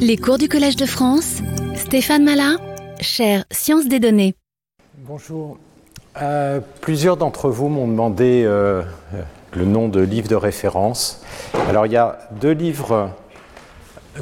[0.00, 1.42] Les cours du Collège de France,
[1.74, 2.56] Stéphane Malin,
[3.00, 4.34] chère Sciences des données.
[4.96, 5.58] Bonjour.
[6.22, 8.82] Euh, plusieurs d'entre vous m'ont demandé euh,
[9.54, 11.22] le nom de livre de référence.
[11.68, 13.10] Alors il y a deux livres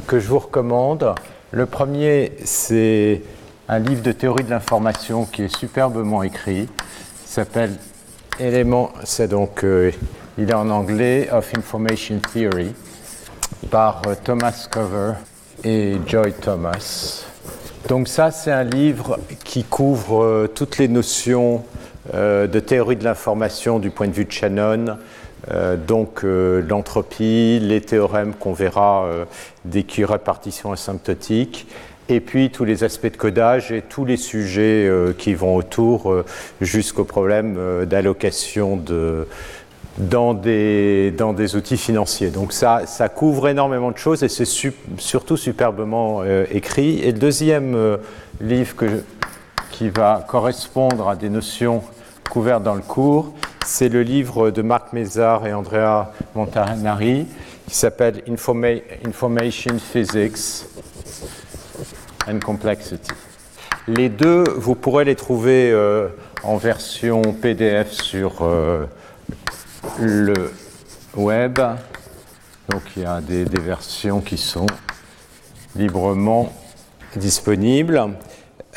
[0.06, 1.14] que je vous recommande.
[1.52, 3.22] Le premier, c'est
[3.68, 6.62] un livre de théorie de l'information qui est superbement écrit.
[6.62, 7.76] Il s'appelle
[8.40, 9.92] Éléments, c'est donc, euh,
[10.38, 12.74] il est en anglais, of Information Theory,
[13.70, 15.12] par Thomas Cover
[15.64, 17.24] et Joy Thomas.
[17.88, 21.64] Donc ça, c'est un livre qui couvre euh, toutes les notions
[22.14, 24.98] euh, de théorie de l'information du point de vue de Shannon,
[25.52, 29.08] euh, donc l'entropie, les théorèmes qu'on verra
[29.64, 31.68] des Q-répartitions asymptotiques,
[32.08, 34.88] et puis tous les aspects de codage et tous les sujets
[35.18, 36.24] qui vont autour
[36.60, 39.26] jusqu'au problème d'allocation de,
[39.98, 41.12] dans des,
[41.56, 42.30] outils financiers.
[42.30, 47.00] Donc ça, couvre énormément de choses et c'est su- surtout superbement euh, écrit.
[47.00, 47.96] Et le deuxième euh,
[48.40, 48.74] livre
[49.70, 51.82] qui va correspondre à des notions
[52.30, 53.32] couvertes dans le cours,
[53.64, 57.26] c'est le livre de Marc Mézard et Andrea Montanari
[57.68, 60.66] qui s'appelle Informa- Information Physics
[62.28, 63.10] and Complexity.
[63.88, 66.08] Les deux, vous pourrez les trouver euh,
[66.42, 68.42] en version PDF sur
[70.00, 70.52] le
[71.16, 71.58] web.
[72.68, 74.66] Donc il y a des, versions qui sont
[75.74, 76.52] librement
[77.14, 78.02] disponibles.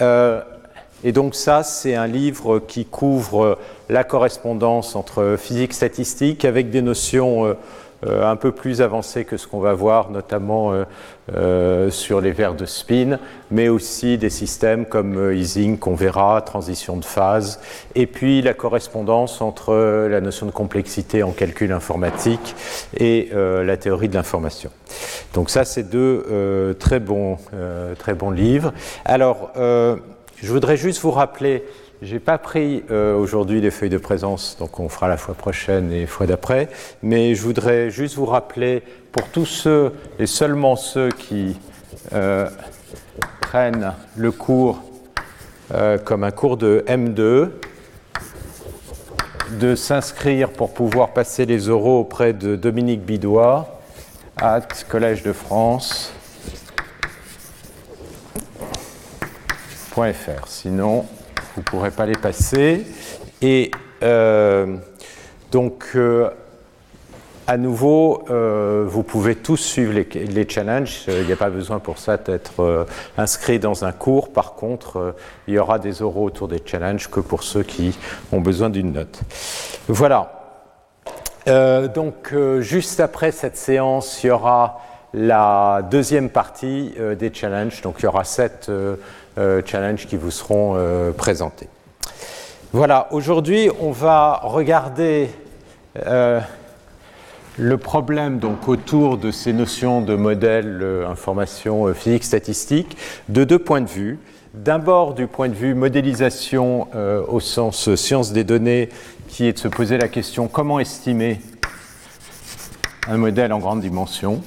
[0.01, 0.41] Euh,
[1.03, 3.57] et donc ça, c'est un livre qui couvre
[3.89, 7.53] la correspondance entre physique statistique avec des notions euh,
[8.05, 10.73] euh, un peu plus avancées que ce qu'on va voir, notamment
[11.35, 13.19] euh, sur les vers de spin,
[13.51, 17.59] mais aussi des systèmes comme euh, Ising qu'on verra, transition de phase,
[17.93, 22.55] et puis la correspondance entre euh, la notion de complexité en calcul informatique
[22.97, 24.71] et la théorie de l'information.
[25.33, 27.37] Donc ça, c'est deux très, bons,
[27.97, 28.73] très bons livres.
[29.05, 31.63] Alors, je voudrais juste vous rappeler,
[32.01, 35.91] j'ai pas pris euh, aujourd'hui les feuilles de présence, donc on fera la fois prochaine
[35.91, 36.69] et fois d'après,
[37.03, 41.57] mais je voudrais juste vous rappeler pour tous ceux et seulement ceux qui
[42.13, 42.49] euh,
[43.41, 44.81] prennent le cours
[45.73, 47.49] euh, comme un cours de M2,
[49.59, 53.81] de s'inscrire pour pouvoir passer les oraux auprès de Dominique Bidois,
[54.37, 56.13] at Collège de France.
[59.91, 60.47] .fr.
[60.47, 61.05] Sinon,
[61.55, 62.85] vous ne pourrez pas les passer.
[63.41, 63.71] Et
[64.03, 64.77] euh,
[65.51, 66.29] donc, euh,
[67.47, 71.05] à nouveau, euh, vous pouvez tous suivre les, challenges.
[71.07, 72.85] Il n'y a pas besoin pour ça d'être
[73.17, 74.31] inscrit dans un cours.
[74.31, 75.15] Par contre,
[75.47, 77.97] il y aura des oraux autour des challenges que pour ceux qui
[78.31, 79.21] ont besoin d'une note.
[79.87, 80.35] Voilà.
[81.47, 84.81] Donc, juste après cette séance, il y aura
[85.11, 87.81] la deuxième partie des challenges.
[87.81, 88.69] Donc, il y aura sept
[89.65, 91.67] challenges qui vous seront euh, présentés.
[92.71, 95.29] Voilà, aujourd'hui, on va regarder
[96.05, 96.39] euh,
[97.57, 102.95] le problème donc, autour de ces notions de modèles, euh, information, euh, physique, statistique,
[103.27, 104.19] de deux points de vue.
[104.53, 108.89] D'abord, du point de vue modélisation euh, au sens euh, science des données,
[109.27, 111.41] qui est de se poser la question comment estimer
[113.07, 114.41] un modèle en grande dimension?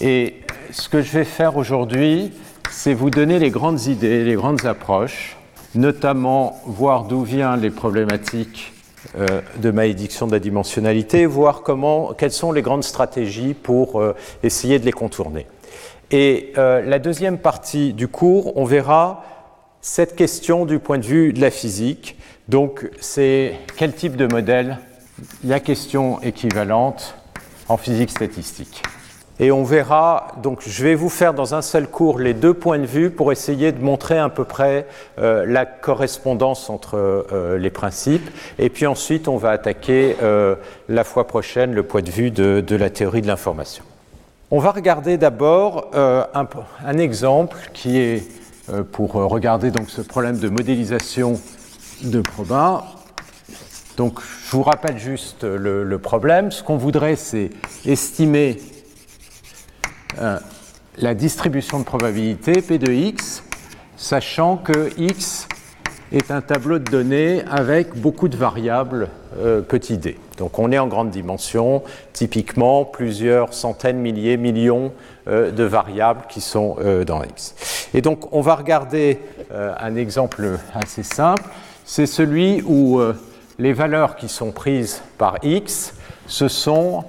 [0.00, 0.40] Et
[0.70, 2.32] ce que je vais faire aujourd'hui,
[2.72, 5.36] c'est vous donner les grandes idées, les grandes approches,
[5.74, 8.72] notamment voir d'où viennent les problématiques
[9.18, 14.16] euh, de malédiction de la dimensionnalité, voir comment, quelles sont les grandes stratégies pour euh,
[14.42, 15.46] essayer de les contourner.
[16.10, 19.24] Et euh, la deuxième partie du cours, on verra
[19.82, 22.16] cette question du point de vue de la physique.
[22.48, 24.78] Donc, c'est quel type de modèle?
[25.44, 27.14] La question équivalente
[27.68, 28.82] en physique statistique.
[29.42, 32.78] Et on verra, donc je vais vous faire dans un seul cours les deux points
[32.78, 34.86] de vue pour essayer de montrer à peu près
[35.18, 38.30] euh, la correspondance entre euh, les principes.
[38.60, 40.54] Et puis ensuite, on va attaquer euh,
[40.88, 43.82] la fois prochaine le point de vue de, la théorie de l'information.
[44.52, 48.22] On va regarder d'abord un, exemple qui est
[48.92, 51.40] pour regarder donc ce problème de modélisation
[52.04, 52.84] de proba.
[53.96, 56.52] Donc je vous rappelle juste le problème.
[56.52, 57.50] Ce qu'on voudrait, c'est
[57.84, 58.58] estimer
[60.20, 60.38] euh,
[60.98, 63.42] la distribution de probabilité P de x,
[63.96, 65.48] sachant que x
[66.12, 70.18] est un tableau de données avec beaucoup de variables euh, petit d.
[70.36, 71.82] Donc on est en grande dimension,
[72.12, 74.92] typiquement plusieurs centaines, milliers, millions
[75.28, 77.54] euh, de variables qui sont euh, dans x.
[77.94, 79.18] Et donc on va regarder
[79.54, 81.44] un exemple assez simple,
[81.84, 82.98] c'est celui où
[83.58, 85.94] les valeurs qui sont prises par x,
[86.26, 87.04] ce sont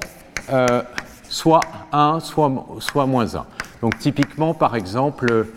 [1.34, 3.46] soit 1, soit, moins 1.
[3.82, 5.48] Donc typiquement, par exemple,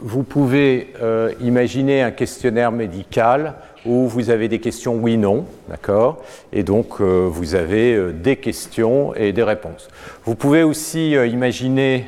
[0.00, 0.92] vous pouvez
[1.40, 3.54] imaginer un questionnaire médical
[3.84, 6.22] où vous avez des questions oui-non, d'accord?
[6.52, 9.88] Et donc, vous avez des questions et des réponses.
[10.24, 12.06] Vous pouvez aussi imaginer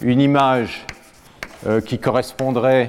[0.00, 0.84] une image
[1.86, 2.88] qui correspondrait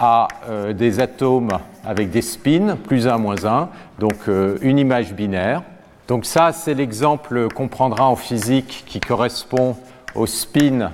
[0.00, 1.50] à euh, des atomes
[1.84, 3.68] avec des spins, plus 1, moins 1,
[3.98, 5.62] donc euh, une image binaire.
[6.10, 9.76] Donc ça, c'est l'exemple qu'on prendra en physique qui correspond
[10.16, 10.90] au spin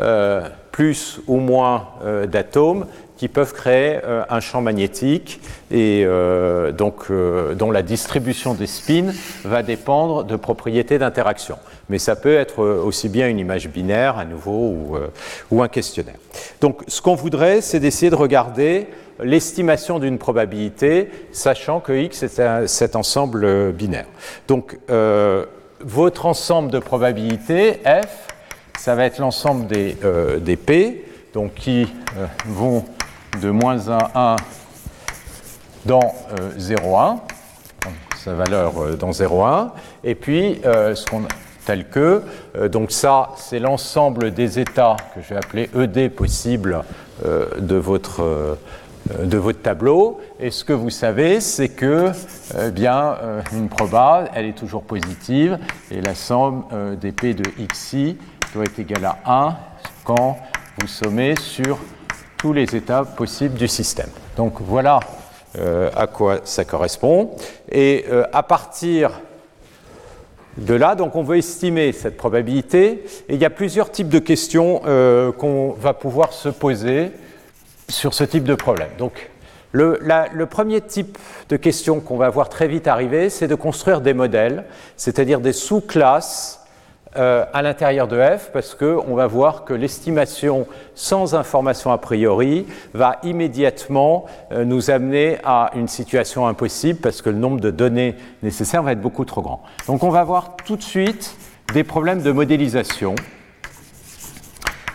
[0.00, 1.88] euh, plus ou moins
[2.26, 2.86] d'atomes
[3.18, 6.06] qui peuvent créer un champ magnétique et
[6.76, 9.12] donc dont la distribution des spins
[9.44, 11.56] va dépendre de propriétés d'interaction
[11.88, 15.08] mais ça peut être aussi bien une image binaire à nouveau euh,
[15.50, 16.16] ou, un questionnaire.
[16.60, 18.88] Donc ce qu'on voudrait, c'est d'essayer de regarder
[19.20, 24.06] l'estimation d'une probabilité, sachant que x est cet ensemble euh, binaire.
[24.48, 25.46] Donc euh,
[25.80, 28.28] votre ensemble de probabilités, f,
[28.78, 29.96] ça va être l'ensemble des,
[30.40, 31.04] des, p,
[31.34, 31.86] donc qui
[32.46, 32.84] vont
[33.42, 34.36] de moins 1, 1
[35.86, 36.14] dans
[36.56, 37.20] 0, 1,
[38.16, 39.72] sa valeur dans 0, 1,
[40.04, 40.60] et puis
[41.66, 42.22] tel que.
[42.56, 46.82] Euh, donc ça, c'est l'ensemble des états que je vais appeler ED possibles
[47.26, 48.54] euh, de votre euh,
[49.22, 50.20] de votre tableau.
[50.40, 52.10] Et ce que vous savez, c'est que
[52.58, 53.16] eh bien,
[53.52, 55.58] une proba, elle est toujours positive,
[55.90, 56.64] et la somme
[57.00, 58.16] des p de xi
[58.54, 59.56] doit être égale à 1
[60.04, 60.38] quand
[60.80, 61.78] vous sommez sur
[62.38, 64.10] tous les états possibles du système.
[64.36, 65.00] Donc voilà
[65.56, 67.30] à quoi ça correspond.
[67.70, 69.20] Et à partir
[70.56, 74.18] de là, donc on veut estimer cette probabilité, et il y a plusieurs types de
[74.18, 77.10] questions euh, qu'on va pouvoir se poser
[77.88, 78.90] sur ce type de problème.
[78.98, 79.30] Donc,
[79.72, 81.18] le, premier type
[81.48, 84.64] de question qu'on va voir très vite arriver, c'est de construire des modèles,
[84.96, 86.66] c'est-à-dire des sous-classes
[87.16, 92.66] euh, à l'intérieur de f parce qu'on va voir que l'estimation sans information a priori
[92.92, 98.16] va immédiatement euh, nous amener à une situation impossible parce que le nombre de données
[98.42, 99.62] nécessaires va être beaucoup trop grand.
[99.86, 101.36] Donc on va voir tout de suite
[101.72, 103.14] des problèmes de modélisation,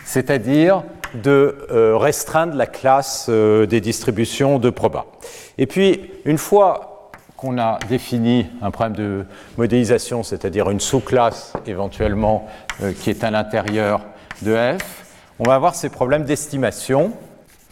[0.04, 5.06] c'est-à-dire de euh, restreindre la classe des distributions de proba.
[5.58, 6.92] Et puis, une fois
[7.42, 9.26] qu'on a défini un problème de
[9.58, 12.46] modélisation, c'est-à-dire une sous-classe éventuellement
[12.82, 14.00] euh, qui est à l'intérieur
[14.42, 15.04] de f,
[15.40, 17.12] on va avoir ces problèmes d'estimation.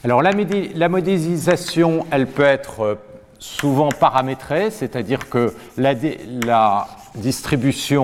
[0.03, 2.95] Alors la, modélisation, elle peut être euh,
[3.39, 5.95] souvent paramétrée, c'est-à-dire que la
[7.15, 8.03] distribution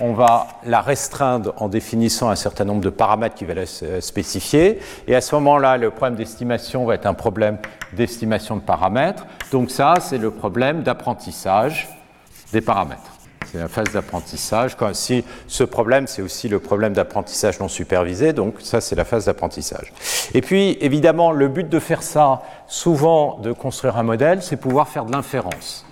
[0.00, 3.66] on va la restreindre en définissant un certain nombre de paramètres qui va la
[4.00, 4.80] spécifier.
[5.06, 7.58] Et à ce moment-là, le problème d'estimation va être un problème
[7.92, 9.26] d'estimation de paramètres.
[9.52, 11.88] Donc ça, c'est le problème d'apprentissage
[12.52, 13.02] des paramètres.
[13.50, 14.76] C'est la phase d'apprentissage.
[14.92, 19.24] Si ce problème, c'est aussi le problème d'apprentissage non supervisé, donc ça, c'est la phase
[19.24, 19.92] d'apprentissage.
[20.34, 24.88] Et puis, évidemment, le but de faire ça, souvent de construire un modèle, c'est pouvoir
[24.88, 25.84] faire de l'inférence.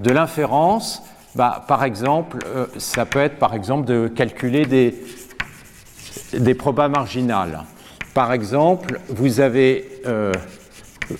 [0.00, 1.02] De l'inférence,
[1.34, 4.94] bah, par exemple, euh, ça peut être par exemple de calculer des,
[6.34, 7.64] des probas marginales.
[8.12, 10.32] Par exemple, vous avez euh,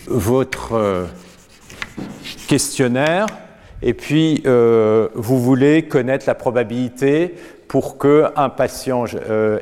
[0.07, 1.07] votre euh,
[2.47, 3.27] questionnaire
[3.81, 7.35] et puis vous voulez connaître la probabilité
[7.67, 9.07] pour qu'un patient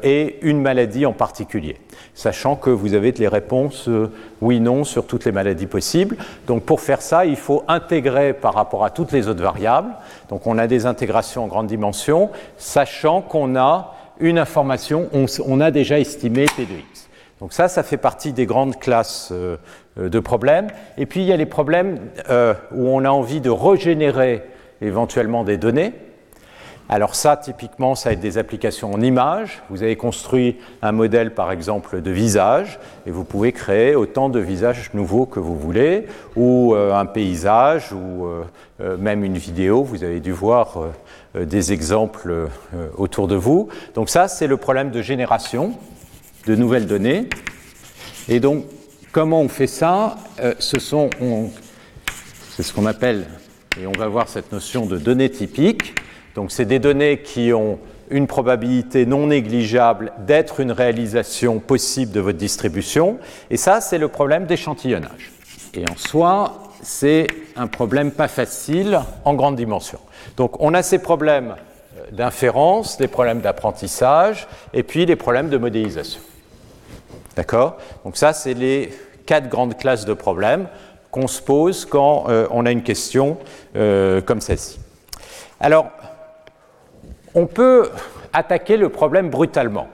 [0.02, 1.76] ait une maladie en particulier
[2.20, 6.18] sachant que vous avez les réponses euh, oui, non sur toutes les maladies possibles.
[6.46, 9.94] Donc pour faire ça, il faut intégrer par rapport à toutes les autres variables.
[10.28, 12.28] Donc on a des intégrations en grande dimension,
[12.58, 17.08] sachant qu'on a une information, on, a déjà estimé P de x.
[17.40, 19.56] Donc ça, ça fait partie des grandes classes euh,
[19.96, 20.68] de problèmes.
[20.98, 24.42] Et puis il y a les problèmes euh, où on a envie de régénérer
[24.82, 25.94] éventuellement des données.
[26.92, 29.62] Alors ça, typiquement, ça va être des applications en images.
[29.70, 34.40] Vous avez construit un modèle, par exemple, de visage, et vous pouvez créer autant de
[34.40, 38.42] visages nouveaux que vous voulez, ou euh, un paysage, ou euh,
[38.80, 39.84] euh, même une vidéo.
[39.84, 40.78] Vous avez dû voir
[41.38, 42.48] des exemples
[42.96, 43.68] autour de vous.
[43.94, 45.74] Donc ça, c'est le problème de génération
[46.48, 47.28] de nouvelles données.
[48.28, 48.64] Et donc,
[49.12, 50.16] comment on fait ça?
[50.58, 51.08] Ce sont,
[52.50, 53.28] c'est ce qu'on appelle,
[53.80, 55.94] et on va voir cette notion de données typiques.
[56.34, 57.78] Donc c'est des données qui ont
[58.10, 63.18] une probabilité non négligeable d'être une réalisation possible de votre distribution.
[63.50, 65.32] Et ça, c'est le problème d'échantillonnage.
[65.74, 70.00] Et en soi, c'est un problème pas facile en grande dimension.
[70.36, 71.54] Donc on a ces problèmes
[72.12, 76.20] d'inférence, des problèmes d'apprentissage, et puis les problèmes de modélisation.
[77.36, 77.76] D'accord?
[78.04, 78.90] Donc ça, c'est les
[79.26, 80.66] quatre grandes classes de problèmes
[81.10, 83.38] qu'on se pose quand euh, on a une question
[83.76, 84.80] euh, comme celle-ci.
[85.60, 85.90] Alors,
[87.34, 87.90] on peut
[88.32, 89.88] attaquer le problème brutalement.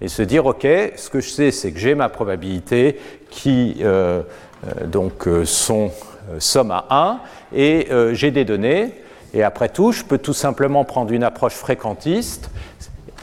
[0.00, 2.98] et se dire, OK, ce que je sais, c'est que j'ai ma probabilité
[3.30, 4.22] qui euh,
[4.66, 5.90] euh, donc, sont
[6.38, 7.20] somme à 1,
[7.54, 8.94] et j'ai des données,
[9.34, 12.48] et après tout, je peux tout simplement prendre une approche fréquentiste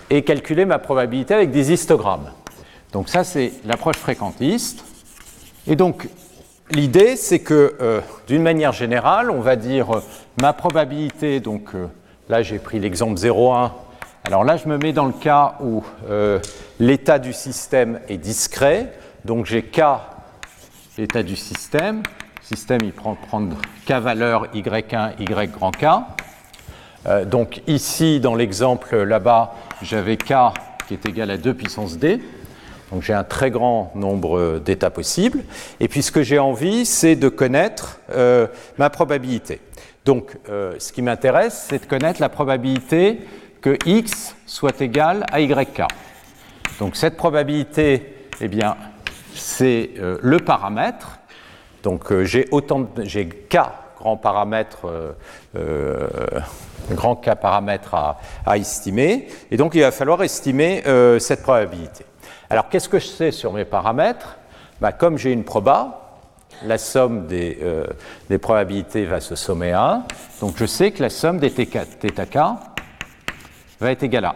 [0.09, 2.29] et calculer ma probabilité avec des histogrammes.
[2.91, 4.83] Donc ça, c'est l'approche fréquentiste.
[5.65, 6.09] Et donc,
[6.71, 10.01] l'idée, c'est que, d'une manière générale, on va dire
[10.41, 11.69] ma probabilité, donc
[12.29, 13.71] là j'ai pris l'exemple 0,1
[14.25, 16.39] alors là, je me mets dans le cas où euh,
[16.79, 18.93] l'état du système est discret.
[19.25, 19.81] Donc j'ai K,
[20.97, 22.03] l'état du système.
[22.41, 23.17] Le système, il prend
[23.87, 25.85] K valeur Y1, Y grand K.
[27.07, 30.33] Euh, donc ici, dans l'exemple là-bas, j'avais K
[30.87, 32.21] qui est égal à 2 puissance D.
[32.91, 35.43] Donc j'ai un très grand nombre d'états possibles.
[35.79, 39.61] Et puis ce que j'ai envie, c'est de connaître euh, ma probabilité.
[40.09, 43.19] Donc ce qui m'intéresse, c'est de connaître la probabilité
[43.61, 45.83] que x soit égal à yk.
[46.79, 48.75] Donc cette probabilité, eh bien,
[49.35, 51.19] c'est euh, le paramètre.
[51.83, 53.59] Donc euh, j'ai autant, j'ai k
[53.99, 55.13] grands paramètres,
[55.55, 56.07] euh,
[56.89, 60.81] grand k paramètres à, estimer, et donc il va falloir estimer
[61.19, 62.03] cette probabilité.
[62.49, 64.37] Alors qu'est-ce que je sais sur mes paramètres?
[64.81, 66.08] Bah, Comme j'ai une proba,
[66.64, 67.58] la somme des,
[68.28, 70.04] des, probabilités va se sommer à 1,
[70.40, 72.38] donc je sais que la somme des θ k
[73.80, 74.34] va être égal à 1.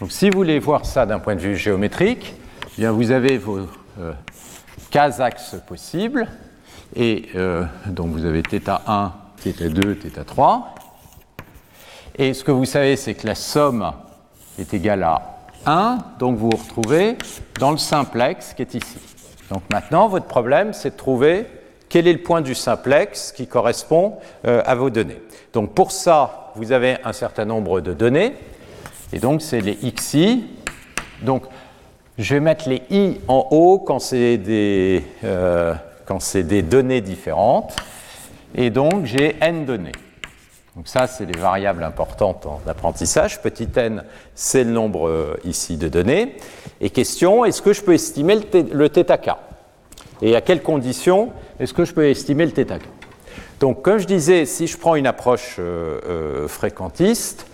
[0.00, 2.34] Donc si vous voulez voir ça d'un point de vue géométrique,
[2.76, 3.60] eh bien vous avez vos
[4.00, 4.12] euh,
[4.92, 6.28] axes possibles,
[6.94, 10.62] et euh, donc vous avez θ1, θ2, θ3.
[12.16, 13.92] Et ce que vous savez, c'est que la somme
[14.58, 15.22] est égale à
[15.66, 17.16] 1, donc vous vous retrouvez
[17.58, 18.98] dans le simplex qui est ici.
[19.49, 21.45] Donc maintenant, votre problème, c'est de trouver
[21.89, 25.21] quel est le point du simplex qui correspond euh, à vos données.
[25.53, 28.35] Donc pour ça, vous avez un certain nombre de données,
[29.11, 30.45] et donc c'est les xi.
[31.23, 31.43] Donc
[32.17, 35.73] je vais mettre les i en haut quand c'est des, euh,
[36.35, 37.75] des données différentes,
[38.53, 39.91] et donc j'ai n données.
[40.79, 43.41] Donc ça, c'est les variables importantes en apprentissage.
[43.41, 44.01] Petit n,
[44.33, 46.37] c'est le nombre euh, ici de données.
[46.79, 48.39] Et question, est-ce que je peux estimer
[48.71, 49.31] le, θk
[50.21, 52.79] Et à quelles conditions est-ce que je peux estimer le θ
[53.59, 57.45] Donc, comme je disais, si je prends une approche euh, euh, fréquentiste,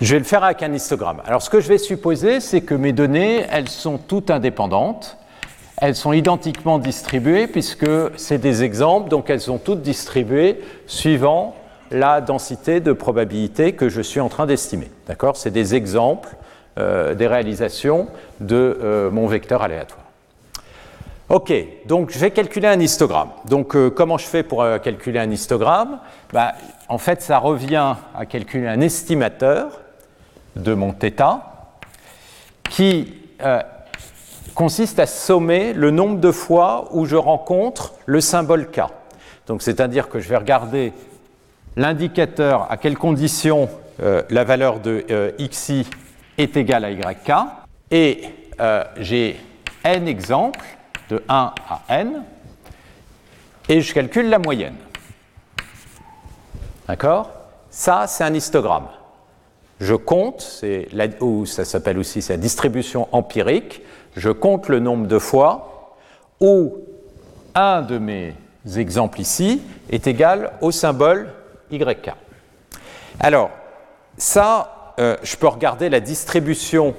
[0.00, 1.20] je vais le faire avec un histogramme.
[1.26, 5.18] Alors, ce que je vais supposer, c'est que mes données, elles sont toutes indépendantes.
[5.76, 7.86] Elles sont identiquement distribuées puisque
[8.16, 11.54] c'est des exemples, donc elles sont toutes distribuées suivant
[11.90, 14.90] la densité de probabilité que je suis en train d'estimer.
[15.06, 15.36] D'accord?
[15.36, 16.36] C'est des exemples
[16.78, 18.08] euh, des réalisations
[18.40, 20.08] de mon vecteur aléatoire.
[21.28, 21.52] Ok,
[21.84, 23.28] donc je vais calculer un histogramme.
[23.46, 25.98] Donc euh, comment je fais pour euh, calculer un histogramme?
[26.32, 26.54] Bah,
[26.88, 29.78] En fait, ça revient à calculer un estimateur
[30.56, 31.38] de mon θ
[32.70, 33.60] qui euh,
[34.54, 38.80] consiste à sommer le nombre de fois où je rencontre le symbole k.
[39.48, 40.94] Donc c'est-à-dire que je vais regarder
[41.78, 45.86] l'indicateur à quelles conditions la valeur de xi
[46.36, 47.32] est égale à yk
[47.90, 48.22] et
[48.98, 49.40] j'ai
[49.84, 50.64] n exemples
[51.08, 52.22] de 1 à n,
[53.68, 54.74] et je calcule la moyenne.
[56.86, 57.30] D'accord?
[57.70, 58.88] Ça, c'est un histogramme.
[59.80, 60.62] Je compte,
[61.20, 63.82] ou ça s'appelle aussi sa distribution empirique,
[64.16, 65.96] je compte le nombre de fois
[66.40, 66.76] où
[67.54, 68.34] un de mes
[68.76, 71.28] exemples ici est égal au symbole
[71.70, 72.10] YK.
[73.20, 73.50] Alors,
[74.16, 76.94] ça, euh, je peux regarder la distribution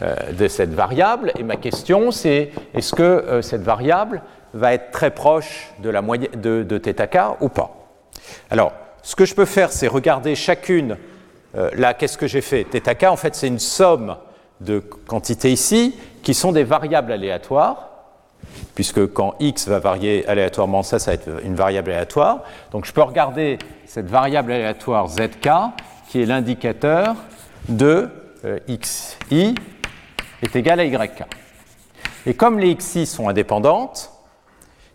[0.00, 1.32] euh, de cette variable.
[1.38, 4.22] Et ma question, c'est est-ce que euh, cette variable
[4.54, 7.88] va être très proche de, la moyenne, de, de θk ou pas?
[8.50, 8.72] Alors,
[9.02, 10.96] ce que je peux faire, c'est regarder chacune.
[11.54, 12.64] Là, qu'est-ce que j'ai fait?
[12.64, 14.16] θk, en fait, c'est une somme
[14.60, 17.89] de quantités ici qui sont des variables aléatoires
[18.74, 22.42] puisque quand x va varier aléatoirement, ça, ça va être une variable aléatoire.
[22.72, 25.48] Donc je peux regarder cette variable aléatoire zk,
[26.08, 27.14] qui est l'indicateur
[27.68, 28.08] de
[28.68, 29.54] xi
[30.42, 31.24] est égal à YK.
[32.26, 34.12] Et comme les xi sont indépendantes,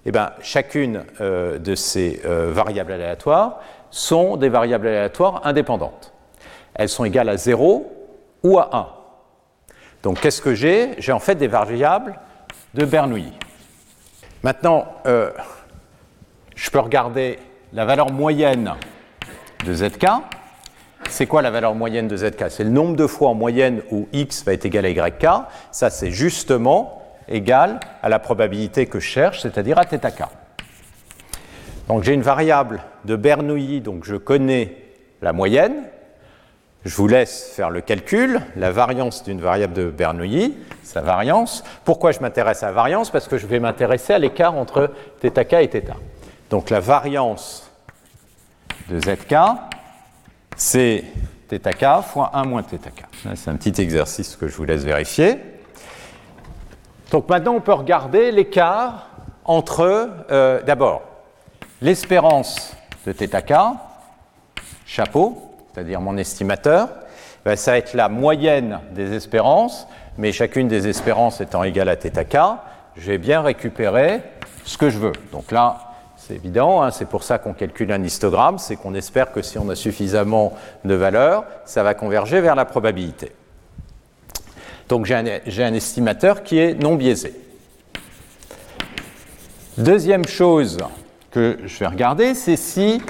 [0.05, 3.59] eh ben, chacune euh, de ces euh, variables aléatoires
[3.89, 6.13] sont des variables aléatoires indépendantes.
[6.75, 7.91] Elles sont égales à 0
[8.43, 8.87] ou à 1.
[10.03, 10.91] Donc qu'est-ce que j'ai?
[10.99, 12.19] J'ai en fait des variables
[12.75, 13.31] de Bernoulli.
[14.43, 15.31] Maintenant, euh,
[16.55, 17.39] je peux regarder
[17.71, 18.73] la valeur moyenne
[19.65, 20.05] de zk.
[21.07, 24.09] C'est quoi la valeur moyenne de zk C'est le nombre de fois en moyenne où
[24.11, 25.25] x va être égal à yk.
[25.71, 30.23] Ça, c'est justement égal à la probabilité que je cherche, c'est-à-dire à θk.
[31.87, 34.75] Donc j'ai une variable de Bernoulli, donc je connais
[35.21, 35.75] la moyenne.
[36.84, 41.62] je vous laisse faire le calcul, la variance d'une variable de Bernoulli, sa variance.
[41.84, 45.52] Pourquoi je m'intéresse à la variance Parce que je vais m'intéresser à l'écart entre θk
[45.54, 45.92] et θ.
[46.48, 47.70] Donc la variance
[48.88, 49.34] de zk,
[50.56, 51.04] c'est
[51.50, 53.04] θk fois 1 moins θk.
[53.34, 55.36] C'est un petit exercice que je vous laisse vérifier.
[57.10, 59.10] Donc maintenant, on peut regarder l'écart
[59.44, 61.02] entre, euh, d'abord,
[61.82, 62.74] l'espérance
[63.06, 63.52] de θk,
[64.86, 65.43] chapeau,
[65.75, 66.87] c'est-à-dire mon estimateur,
[67.43, 71.97] ben, ça va être la moyenne des espérances, mais chacune des espérances étant égale à
[71.97, 72.37] θk,
[72.95, 74.21] je vais bien récupérer
[74.63, 75.11] ce que je veux.
[75.33, 79.33] Donc là, c'est évident, hein, c'est pour ça qu'on calcule un histogramme, c'est qu'on espère
[79.33, 80.53] que si on a suffisamment
[80.85, 83.33] de valeurs, ça va converger vers la probabilité.
[84.87, 85.15] Donc j'ai
[85.63, 87.33] un, estimateur qui est non biaisé.
[89.77, 90.77] Deuxième chose
[91.31, 93.01] que je vais regarder, c'est si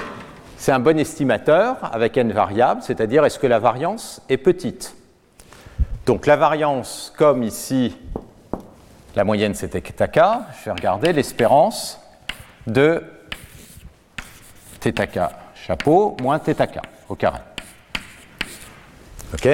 [0.56, 4.94] c'est un bon estimateur avec n variables, c'est-à-dire est-ce que la variance est petite.
[6.04, 7.96] Donc la variance, comme ici,
[9.16, 10.20] la moyenne c'était θk,
[10.58, 11.98] je vais regarder l'espérance
[12.66, 13.02] de
[14.80, 15.18] θk
[15.54, 17.40] chapeau moins θk au carré.
[19.32, 19.48] OK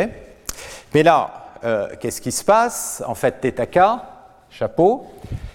[0.93, 3.79] Mais là, euh, qu'est-ce qui se passe En fait, θk
[4.51, 5.07] chapeau,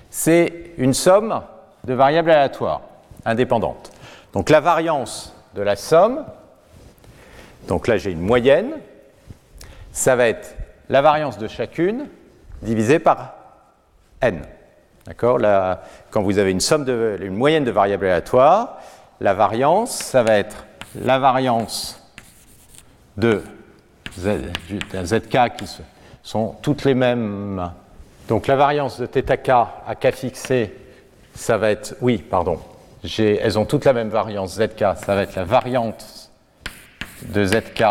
[0.10, 1.42] c'est une somme
[1.84, 2.82] de variables aléatoires,
[3.26, 3.92] indépendantes.
[4.34, 6.25] Donc la variance de la somme,
[7.67, 8.73] donc là j'ai une moyenne,
[9.91, 10.55] ça va être
[10.89, 12.09] la variance de chacune
[12.63, 13.35] divisée par
[14.21, 14.43] n.
[15.07, 15.41] D'accord?
[16.11, 18.79] Quand vous avez une, somme de, une moyenne de variables aléatoires,
[19.21, 22.01] la variance, ça va être la variance
[23.17, 23.43] de
[24.19, 25.67] zk qui
[26.23, 27.73] sont toutes les mêmes.
[28.29, 30.77] Donc la variance de θk à k fixé,
[31.35, 32.59] ça va être, oui, pardon,
[33.03, 36.31] elles ont toutes la même variance zk, ça va être la variante
[37.23, 37.85] de zk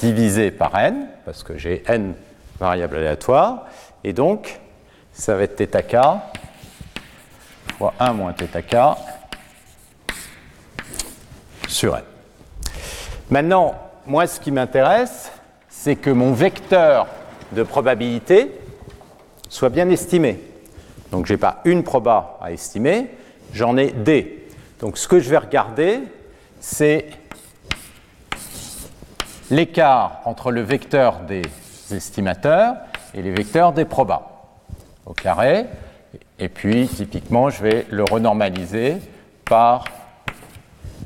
[0.00, 2.14] divisée par n, parce que j'ai n
[2.58, 3.66] variables aléatoires,
[4.04, 4.60] et donc
[5.12, 5.96] ça va être θk
[7.80, 8.76] fois 1 moins θk
[11.66, 12.04] sur n.
[13.30, 13.74] Maintenant,
[14.06, 15.32] moi, ce qui m'intéresse,
[15.68, 17.06] c'est que mon vecteur
[17.52, 18.50] de probabilité
[19.48, 20.40] soit bien estimé.
[21.10, 23.10] Donc, je n'ai pas une proba à estimer,
[23.52, 24.46] j'en ai des.
[24.80, 26.00] Donc, ce que je vais regarder,
[26.60, 27.06] c'est
[29.50, 31.42] l'écart entre le vecteur des
[31.90, 32.76] estimateurs
[33.14, 34.22] et les vecteurs des probas
[35.06, 35.66] au carré.
[36.38, 38.96] Et puis, typiquement, je vais le renormaliser
[39.44, 39.84] par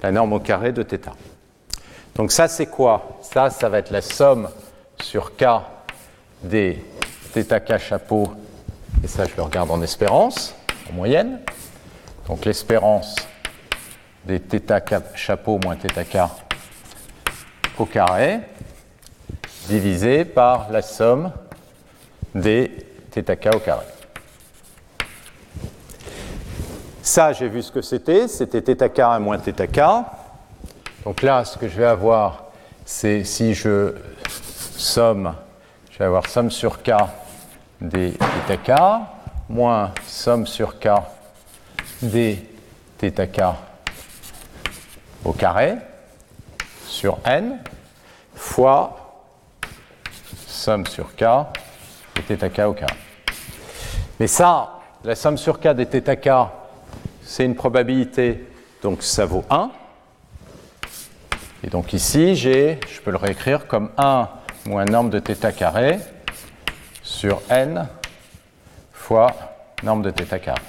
[0.02, 1.10] la norme au carré de θ.
[2.14, 3.18] Donc ça, c'est quoi?
[3.22, 4.48] Ça, ça va être la somme
[5.02, 5.44] sur K
[6.42, 6.84] des
[7.32, 8.32] θk chapeau,
[9.02, 10.54] et ça, je le regarde en espérance,
[10.88, 11.40] en moyenne.
[12.27, 13.15] Donc l'espérance
[14.25, 16.17] des θk chapeau moins θk
[17.77, 18.41] au carré,
[19.67, 21.31] divisé par la somme
[22.35, 22.71] des
[23.11, 23.85] θk au carré.
[27.01, 28.27] Ça, j'ai vu ce que c'était.
[28.27, 29.81] C'était θk moins θk.
[31.03, 32.51] Donc là, ce que je vais avoir,
[32.85, 33.95] c'est si je
[34.77, 35.33] somme,
[35.89, 36.91] je vais avoir somme sur k
[37.81, 38.11] des
[38.47, 38.71] θk
[39.47, 40.89] moins somme sur k
[42.03, 42.43] des
[42.99, 43.41] θk
[45.25, 45.75] au carré
[46.85, 47.59] sur n
[48.35, 49.25] fois
[50.47, 51.23] somme sur k
[52.27, 52.93] des θk au carré.
[54.19, 56.29] Mais ça, la somme sur k des θk,
[57.23, 58.45] c'est une probabilité,
[58.81, 59.71] donc ça vaut 1.
[61.63, 64.29] Et donc ici, j'ai, je peux le réécrire comme 1
[64.65, 65.99] moins norme de θ carré
[67.01, 67.87] sur n
[68.93, 69.33] fois
[69.83, 70.61] norme de θ carré.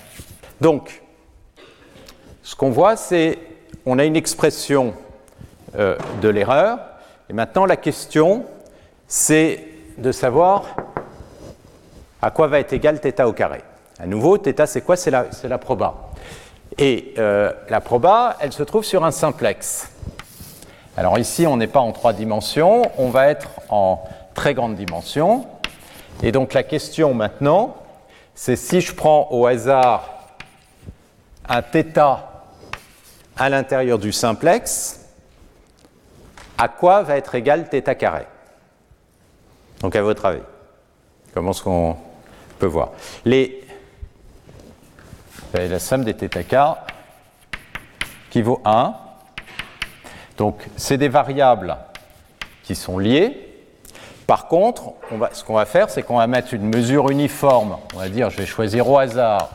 [0.61, 1.03] Donc,
[2.45, 3.39] ce qu'on voit, c'est
[3.87, 4.95] on a une expression
[5.79, 6.79] euh, de l'erreur.
[7.29, 8.45] Et maintenant, la question,
[9.07, 9.65] c'est
[9.99, 10.65] de savoir
[12.23, 13.63] à quoi va être égal θ au carré.
[13.99, 16.11] À nouveau, θ, c'est quoi C'est la, la proba.
[16.79, 19.91] Et euh, la proba, elle se trouve sur un simplex.
[20.97, 24.03] Alors ici, on n'est pas en trois dimensions, on va être en
[24.35, 25.47] très grande dimension.
[26.23, 27.77] Et donc la question maintenant,
[28.35, 30.11] c'est si je prends au hasard
[31.49, 31.85] un θ
[33.38, 35.02] à l'intérieur du simplex,
[36.58, 38.26] à quoi va être égal θ carré?
[39.82, 40.44] Donc à votre avis,
[41.34, 41.98] comment est-ce qu'on
[42.60, 42.92] peut voir?
[43.26, 43.66] Les
[45.64, 46.56] la somme des θk
[48.30, 48.94] qui vaut 1.
[50.38, 51.78] Donc, c'est des variables
[52.64, 53.42] qui sont liées.
[54.28, 54.94] Par contre,
[55.32, 57.78] ce qu'on va faire, c'est qu'on va mettre une mesure uniforme.
[57.94, 59.52] On va dire, je vais choisir au hasard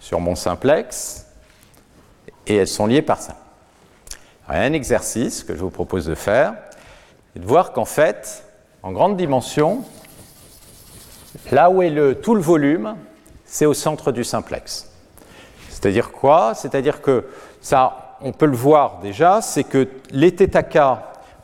[0.00, 1.21] sur mon simplex,
[2.46, 3.36] et elles sont liées par ça.
[4.48, 6.54] un exercice que je vous propose de faire,
[7.34, 8.44] et de voir qu'en fait,
[8.82, 9.84] en grande dimension,
[11.50, 12.96] là où est le, tout le volume,
[13.44, 14.90] c'est au centre du simplex.
[15.68, 16.54] C'est-à-dire quoi?
[16.54, 17.26] C'est-à-dire que
[17.60, 20.78] ça, on peut le voir déjà, c'est que les θk,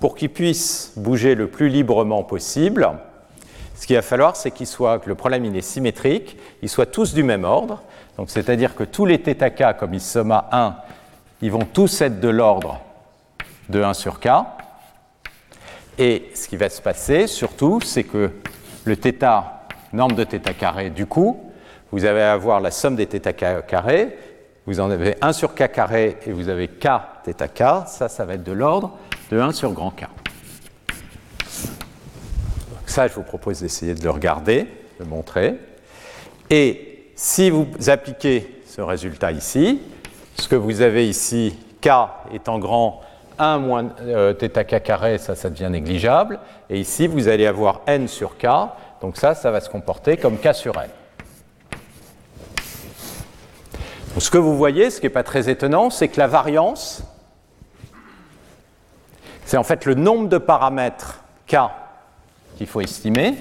[0.01, 2.89] pour qu'ils puissent bouger le plus librement possible,
[3.75, 7.15] ce qu'il va falloir, c'est qu'ils soient, que le problème est symétrique, ils soient tous
[7.15, 7.83] du même ordre.
[8.18, 10.76] Donc c'est-à-dire que tous les θk, comme ils sont à 1,
[11.42, 12.80] ils vont tous être de l'ordre
[13.70, 14.30] de 1 sur k.
[15.98, 18.32] Et ce qui va se passer, surtout, c'est que
[18.86, 19.44] le θ,
[19.94, 21.52] norme de θ carré, du coup,
[21.92, 23.34] vous allez avoir la somme des θ
[23.68, 24.18] carrés,
[24.66, 26.88] vous en avez 1 sur k carré et vous avez k
[27.26, 28.98] θk, ça, ça va être de l'ordre
[29.32, 30.06] de 1 sur grand K.
[32.86, 34.68] ça, je vous propose d'essayer de le regarder, de
[35.00, 35.56] le montrer.
[36.52, 36.87] Et
[37.19, 39.83] si vous appliquez ce résultat ici,
[40.39, 41.89] ce que vous avez ici, K
[42.33, 43.01] étant grand,
[43.41, 46.39] 1 moins euh, θk carré, ça, devient négligeable.
[46.71, 48.47] Et ici, vous allez avoir n sur k,
[49.01, 50.89] donc ça, ça va se comporter comme k sur n.
[54.17, 57.03] Ce que vous voyez, ce qui n'est pas très étonnant, c'est que la variance,
[59.45, 61.57] c'est en fait le nombre de paramètres k
[62.57, 63.35] qu'il faut estimer,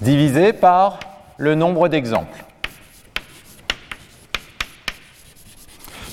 [0.00, 1.00] divisé par
[1.36, 2.44] le nombre d'exemples.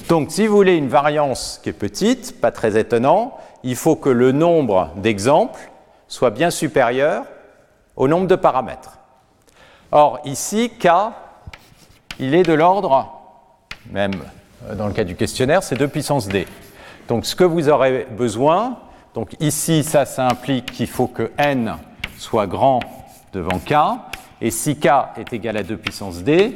[0.10, 4.10] Donc si vous voulez une variance qui est petite, pas très étonnant, il faut que
[4.10, 5.70] le nombre d'exemples
[6.08, 7.26] soit bien supérieur
[7.98, 9.00] au nombre de paramètres.
[9.92, 10.88] Or ici, k,
[12.20, 13.20] il est de l'ordre,
[13.92, 14.14] même
[14.76, 16.48] dans le cas du questionnaire, c'est 2 puissance d.
[17.08, 18.80] Donc ce que vous aurez besoin,
[19.14, 21.76] donc ici ça, ça implique qu'il faut que n
[22.18, 22.80] soit grand
[23.34, 23.74] devant k,
[24.42, 24.88] et si k
[25.18, 26.56] est égal à 2 puissance d,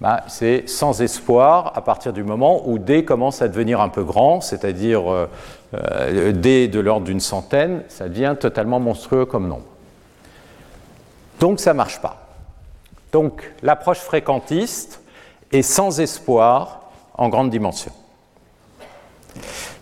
[0.00, 4.02] bah, c'est sans espoir à partir du moment où D commence à devenir un peu
[4.02, 5.28] grand, c'est-à-dire euh,
[5.74, 9.66] euh, D de l'ordre d'une centaine, ça devient totalement monstrueux comme nombre.
[11.38, 12.28] Donc ça ne marche pas.
[13.12, 15.02] Donc l'approche fréquentiste
[15.52, 17.92] est sans espoir en grande dimension.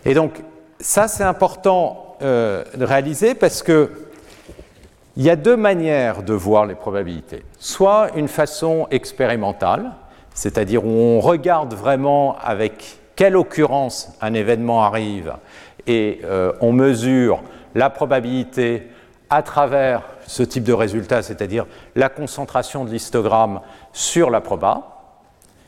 [0.05, 0.43] Et donc
[0.81, 4.08] ça c'est important euh, de réaliser parce que
[5.19, 7.45] il y a deux manières de voir les probabilités.
[7.59, 9.91] Soit une façon expérimentale,
[10.33, 15.35] c'est-à-dire où on regarde vraiment avec quelle occurrence un événement arrive
[15.89, 17.43] et euh, on mesure
[17.75, 18.87] la probabilité
[19.29, 23.61] à travers ce type de résultat, c'est-à-dire la concentration de l'histogramme
[23.93, 25.01] sur la proba.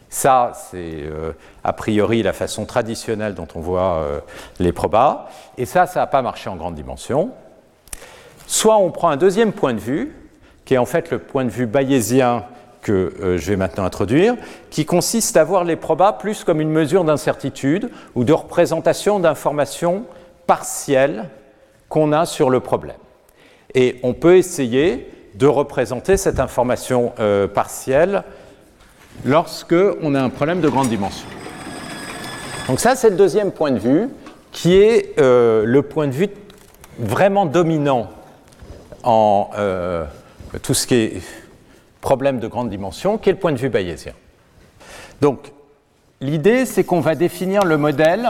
[0.09, 1.33] Ça, c'est euh,
[1.65, 4.21] a priori la façon traditionnelle dont on voit euh,
[4.61, 5.27] les probas.
[5.59, 7.33] Et ça, ça n'a pas marché en grande dimension.
[8.51, 10.11] Soit on prend un deuxième point de vue,
[10.65, 12.47] qui est en fait le point de vue bayésien
[12.83, 14.35] que euh, je vais maintenant introduire,
[14.71, 20.03] qui consiste à voir les probas plus comme une mesure d'incertitude ou de représentation d'informations
[20.49, 21.29] partielles
[21.89, 22.97] qu'on a sur le problème.
[23.77, 28.25] Et on peut essayer de représenter cette information euh, partielle
[29.25, 31.29] lorsque on a un problème de grande dimension.
[32.67, 34.09] Donc ça, c'est le deuxième point de vue,
[34.51, 36.31] qui est euh, le point de vue
[36.99, 38.09] vraiment dominant
[39.03, 39.51] en
[40.63, 41.23] tout ce qui est
[42.01, 44.13] problème de grande dimension, qui est le point de vue bayésien.
[45.21, 45.53] Donc,
[46.21, 48.29] l'idée, c'est qu'on va définir le modèle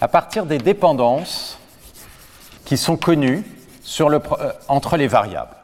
[0.00, 1.58] à partir des dépendances
[2.64, 3.44] qui sont connues
[4.00, 4.20] euh,
[4.68, 5.56] entre les variables.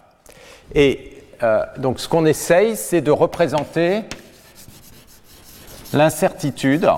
[0.74, 4.02] Et euh, donc, ce qu'on essaye, c'est de représenter
[5.92, 6.88] l'incertitude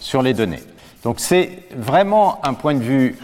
[0.00, 0.62] sur les données.
[1.02, 3.18] Donc, c'est vraiment un point de vue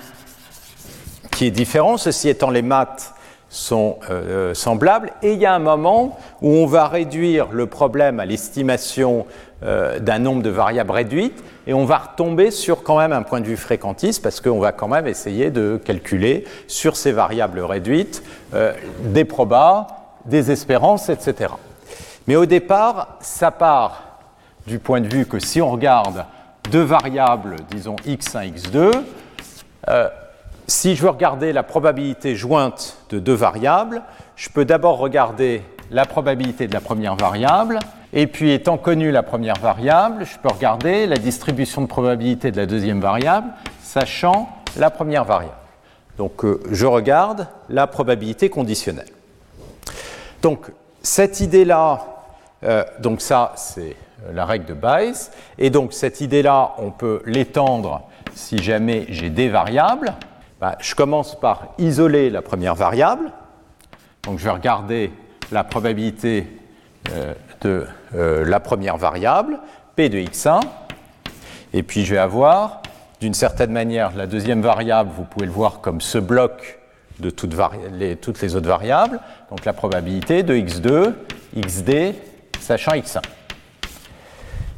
[1.40, 3.14] qui est différent, ceci étant les maths
[3.48, 5.10] sont euh, semblables.
[5.22, 9.24] Et il y a un moment où on va réduire le problème à l'estimation
[9.62, 13.40] euh, d'un nombre de variables réduites et on va retomber sur quand même un point
[13.40, 18.22] de vue fréquentiste parce qu'on va quand même essayer de calculer sur ces variables réduites
[18.52, 18.74] euh,
[19.04, 19.86] des probas,
[20.26, 21.54] des espérances, etc.
[22.26, 24.20] Mais au départ, ça part
[24.66, 26.26] du point de vue que si on regarde
[26.70, 28.92] deux variables, disons x1, x2,
[30.70, 34.02] si je veux regarder la probabilité jointe de deux variables,
[34.36, 37.80] je peux d'abord regarder la probabilité de la première variable,
[38.12, 42.56] et puis étant connue la première variable, je peux regarder la distribution de probabilité de
[42.56, 43.48] la deuxième variable,
[43.82, 45.54] sachant la première variable.
[46.18, 49.10] Donc euh, je regarde la probabilité conditionnelle.
[50.40, 50.70] Donc
[51.02, 52.04] cette idée-là,
[52.62, 57.22] euh, donc ça c'est euh, la règle de Bayes, et donc cette idée-là, on peut
[57.26, 58.02] l'étendre
[58.34, 60.14] si jamais j'ai des variables.
[60.60, 63.32] Bah, je commence par isoler la première variable.
[64.24, 65.10] Donc je vais regarder
[65.50, 66.46] la probabilité
[67.12, 69.58] euh, de euh, la première variable,
[69.96, 70.60] P de x1,
[71.72, 72.82] et puis je vais avoir
[73.20, 76.78] d'une certaine manière, la deuxième variable, vous pouvez le voir comme ce bloc
[77.20, 77.54] de toutes,
[77.92, 79.20] les, toutes les autres variables.
[79.50, 81.14] Donc la probabilité de x2,
[81.56, 82.14] xd,
[82.60, 83.22] sachant x1.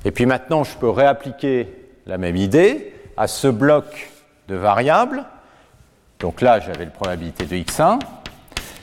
[0.05, 1.69] Et puis maintenant, je peux réappliquer
[2.07, 4.11] la même idée à ce bloc
[4.49, 5.25] de variables.
[6.23, 7.99] Donc là, j'avais la probabilité de x1.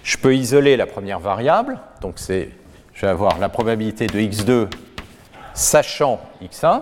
[0.04, 1.80] Je peux isoler la première variable.
[2.02, 2.50] Donc c'est,
[2.94, 4.68] je vais avoir la probabilité de x2
[5.54, 6.82] sachant x1.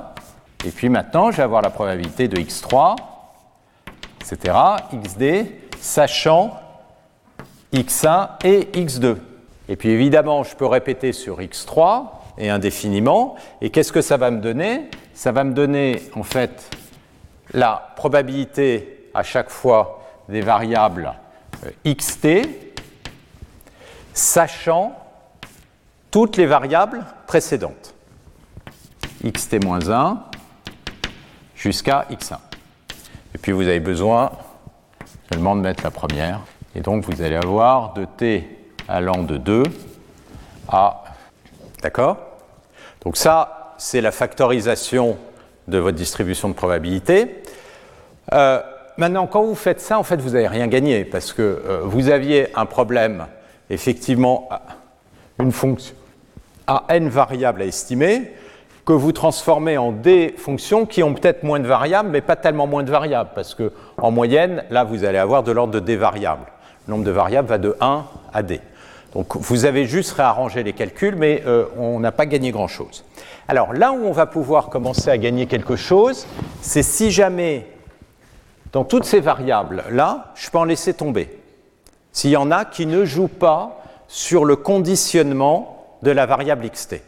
[0.66, 2.96] Et puis maintenant, je vais avoir la probabilité de x3,
[4.20, 4.58] etc.,
[4.92, 5.46] xd,
[5.80, 6.60] sachant
[7.72, 9.18] x1 et x2.
[9.70, 12.06] Et puis évidemment, je peux répéter sur x3
[12.40, 13.36] et indéfiniment.
[13.62, 14.90] Et qu'est-ce que ça va me donner?
[15.14, 16.76] Ça va me donner en fait
[17.54, 19.97] la probabilité à chaque fois
[20.30, 21.14] des variables
[21.66, 22.28] euh, xt,
[24.14, 24.98] sachant
[26.12, 27.94] toutes les variables précédentes.
[29.24, 30.18] xt-1
[31.56, 32.38] jusqu'à x1.
[33.36, 34.32] Et puis vous avez besoin
[35.32, 36.42] seulement de mettre la première.
[36.76, 38.48] Et donc vous allez avoir de t
[38.88, 39.64] allant de 2
[40.70, 41.04] à...
[41.82, 42.18] D'accord?
[43.04, 45.18] Donc ça, c'est la factorisation
[45.68, 47.44] de votre distribution de probabilité.
[48.34, 48.62] Euh,
[48.98, 52.10] maintenant, quand vous faites ça, en fait, vous n'avez rien gagné parce que euh, vous
[52.10, 53.26] aviez un problème,
[53.70, 54.50] effectivement,
[55.40, 55.96] une fonction
[56.68, 58.34] à n variables à estimer
[58.86, 62.68] que vous transformez en des fonctions qui ont peut-être moins de variables, mais pas tellement
[62.68, 65.98] moins de variables, parce que en moyenne, là, vous allez avoir de l'ordre de d
[65.98, 66.46] variables.
[66.88, 68.62] Le nombre de variables va de 1 à d.
[69.14, 73.04] Donc vous avez juste réarrangé les calculs, mais euh, on n'a pas gagné grand-chose.
[73.50, 76.26] Alors là où on va pouvoir commencer à gagner quelque chose,
[76.62, 77.66] c'est si jamais
[78.72, 81.40] dans toutes ces variables-là, je peux en laisser tomber.
[82.12, 87.02] S'il y en a qui ne jouent pas sur le conditionnement de la variable xt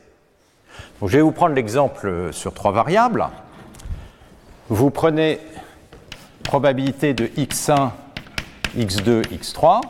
[1.02, 3.26] je vais vous prendre l'exemple euh, sur trois variables.
[4.68, 5.40] Vous prenez
[6.44, 7.92] probabilité de x1,
[8.78, 9.82] x2, x3.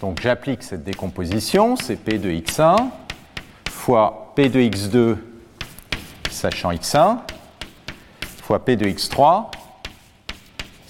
[0.00, 2.76] Donc j'applique cette décomposition, c'est p de x1
[3.70, 5.16] fois p de x2
[6.30, 7.18] sachant x1
[8.42, 9.46] fois p de x3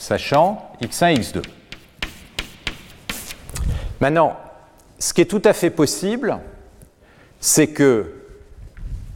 [0.02, 1.42] sachant x1 et x2.
[4.00, 4.36] Maintenant,
[4.98, 6.40] ce qui est tout à fait possible,
[7.38, 8.12] c'est que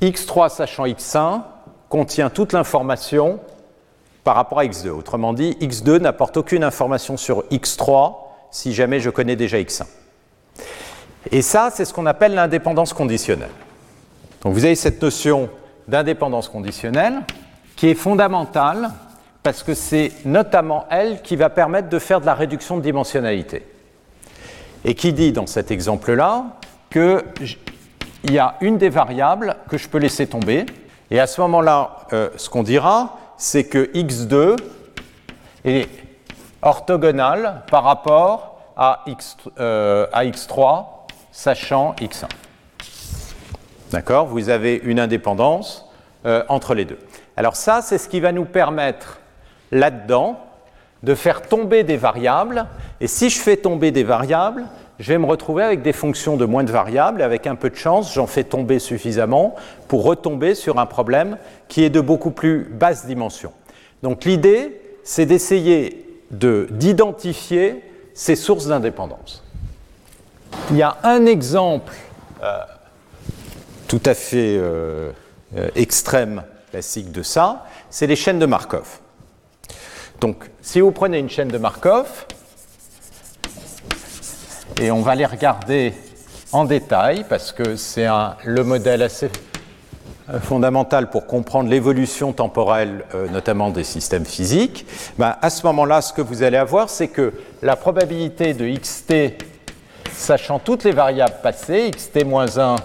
[0.00, 1.42] x3 sachant x1
[1.88, 3.40] contient toute l'information
[4.22, 4.90] par rapport à x2.
[4.90, 8.14] Autrement dit, x2 n'apporte aucune information sur x3
[8.52, 9.86] si jamais je connais déjà x1.
[11.32, 13.50] Et ça, c'est ce qu'on appelle l'indépendance conditionnelle.
[14.42, 15.50] Donc vous avez cette notion
[15.88, 17.22] d'indépendance conditionnelle
[17.74, 18.92] qui est fondamentale
[19.46, 23.64] parce que c'est notamment elle qui va permettre de faire de la réduction de dimensionnalité.
[24.84, 26.46] Et qui dit dans cet exemple-là
[26.90, 27.24] que
[28.24, 30.66] il y a une des variables que je peux laisser tomber.
[31.12, 34.56] Et à ce moment-là, euh, ce qu'on dira, c'est que x2
[35.64, 35.88] est
[36.62, 40.86] orthogonal par rapport à, x, euh, à x3,
[41.30, 42.26] sachant x1.
[43.92, 44.26] D'accord?
[44.26, 45.88] Vous avez une indépendance
[46.24, 46.98] euh, entre les deux.
[47.36, 49.20] Alors ça, c'est ce qui va nous permettre
[49.72, 50.40] là-dedans
[51.02, 52.66] de faire tomber des variables.
[53.00, 54.64] Et si je fais tomber des variables,
[54.98, 57.70] je vais me retrouver avec des fonctions de moins de variables, et avec un peu
[57.70, 59.54] de chance, j'en fais tomber suffisamment
[59.88, 61.36] pour retomber sur un problème
[61.68, 63.52] qui est de beaucoup plus basse dimension.
[64.02, 67.82] Donc l'idée, c'est d'essayer d'identifier
[68.14, 69.44] ces sources d'indépendance.
[70.70, 71.92] Il y a un exemple
[72.42, 72.58] euh,
[73.88, 75.12] tout à fait euh,
[75.56, 79.00] euh, extrême, classique de ça, c'est les chaînes de Markov.
[80.20, 82.26] Donc si vous prenez une chaîne de Markov,
[84.80, 85.94] et on va les regarder
[86.52, 88.06] en détail parce que c'est
[88.44, 89.30] le modèle assez
[90.28, 94.84] euh, fondamental pour comprendre l'évolution temporelle, euh, notamment des systèmes physiques.
[95.18, 99.34] Ben, à ce moment-là, ce que vous allez avoir, c'est que la probabilité de xt,
[100.12, 102.76] sachant toutes les variables passées, xt-1,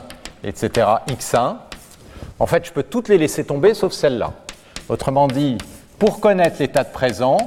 [0.44, 1.56] etc., x1,
[2.40, 4.34] en fait, je peux toutes les laisser tomber sauf celle-là.
[4.88, 5.58] Autrement dit,
[6.02, 7.38] pour connaître l'état de présent,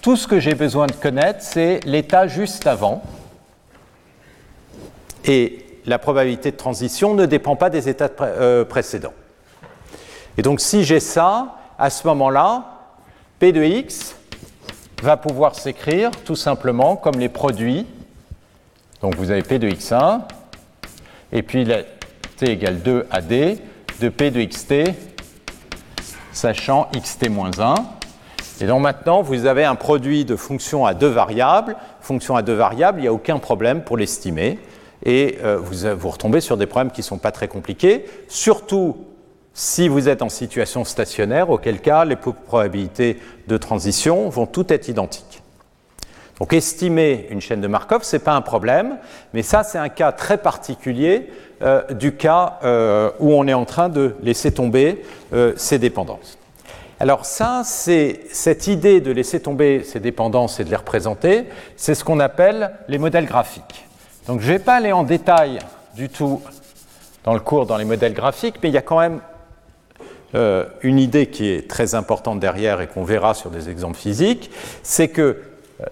[0.00, 3.02] tout ce que j'ai besoin de connaître, c'est l'état juste avant.
[5.24, 9.12] Et la probabilité de transition ne dépend pas des états euh, précédents.
[10.38, 12.92] Et donc si j'ai ça, à ce moment-là,
[13.40, 14.14] P de x
[15.02, 17.88] va pouvoir s'écrire tout simplement comme les produits.
[19.02, 20.20] Donc vous avez P de x1,
[21.32, 21.66] et puis
[22.36, 23.58] t égale 2 à d
[24.00, 24.92] de P de xt,
[26.32, 27.95] sachant xt-1.
[28.60, 31.76] Et donc maintenant, vous avez un produit de fonctions à deux variables.
[32.00, 34.58] Fonction à deux variables, il n'y a aucun problème pour l'estimer
[35.04, 38.96] et euh, vous, vous retombez sur des problèmes qui ne sont pas très compliqués, surtout
[39.52, 44.88] si vous êtes en situation stationnaire, auquel cas les probabilités de transition vont toutes être
[44.88, 45.42] identiques.
[46.38, 48.98] Donc estimer une chaîne de Markov, ce n'est pas un problème,
[49.32, 51.30] mais ça c'est un cas très particulier
[51.62, 56.35] euh, du cas euh, où on est en train de laisser tomber euh, ces dépendances.
[56.98, 61.44] Alors ça, c'est cette idée de laisser tomber ces dépendances et de les représenter,
[61.76, 63.86] c'est ce qu'on appelle les modèles graphiques.
[64.26, 65.58] Donc je ne vais pas aller en détail
[65.94, 66.42] du tout
[67.24, 69.20] dans le cours dans les modèles graphiques, mais il y a quand même
[70.82, 74.50] une idée qui est très importante derrière et qu'on verra sur des exemples physiques,
[74.82, 75.40] c'est que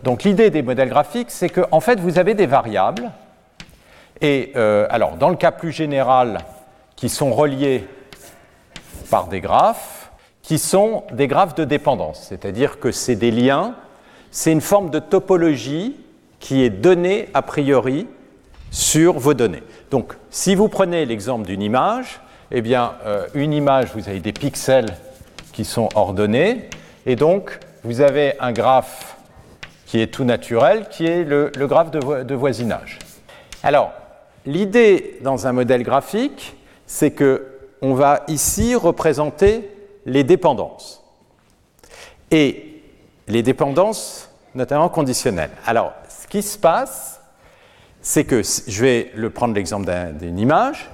[0.02, 3.10] donc l'idée des modèles graphiques, c'est qu'en en fait vous avez des variables.
[4.20, 6.38] Et euh, alors, dans le cas plus général,
[6.96, 7.84] qui sont reliés
[9.10, 10.03] par des graphes,
[10.44, 13.74] qui sont des graphes de dépendance, c'est-à-dire que c'est des liens,
[14.30, 15.96] c'est une forme de topologie
[16.38, 18.06] qui est donnée a priori
[18.70, 19.64] sur vos données.
[19.90, 22.20] Donc, si vous prenez l'exemple d'une image,
[22.52, 24.94] eh bien, euh, une image, vous avez des pixels
[25.52, 26.68] qui sont ordonnés,
[27.06, 29.16] et donc vous avez un graphe
[29.86, 33.00] qui est tout naturel, qui est le, graphe de, de voisinage.
[33.64, 33.90] Alors,
[34.46, 37.46] L'idée dans un modèle graphique, c'est que
[37.80, 39.70] on va ici représenter
[40.06, 41.02] les dépendances.
[42.30, 42.82] Et
[43.28, 45.50] les dépendances, notamment conditionnelles.
[45.66, 47.20] Alors, ce qui se passe,
[48.02, 50.90] c'est que, je vais le prendre l'exemple d'une image,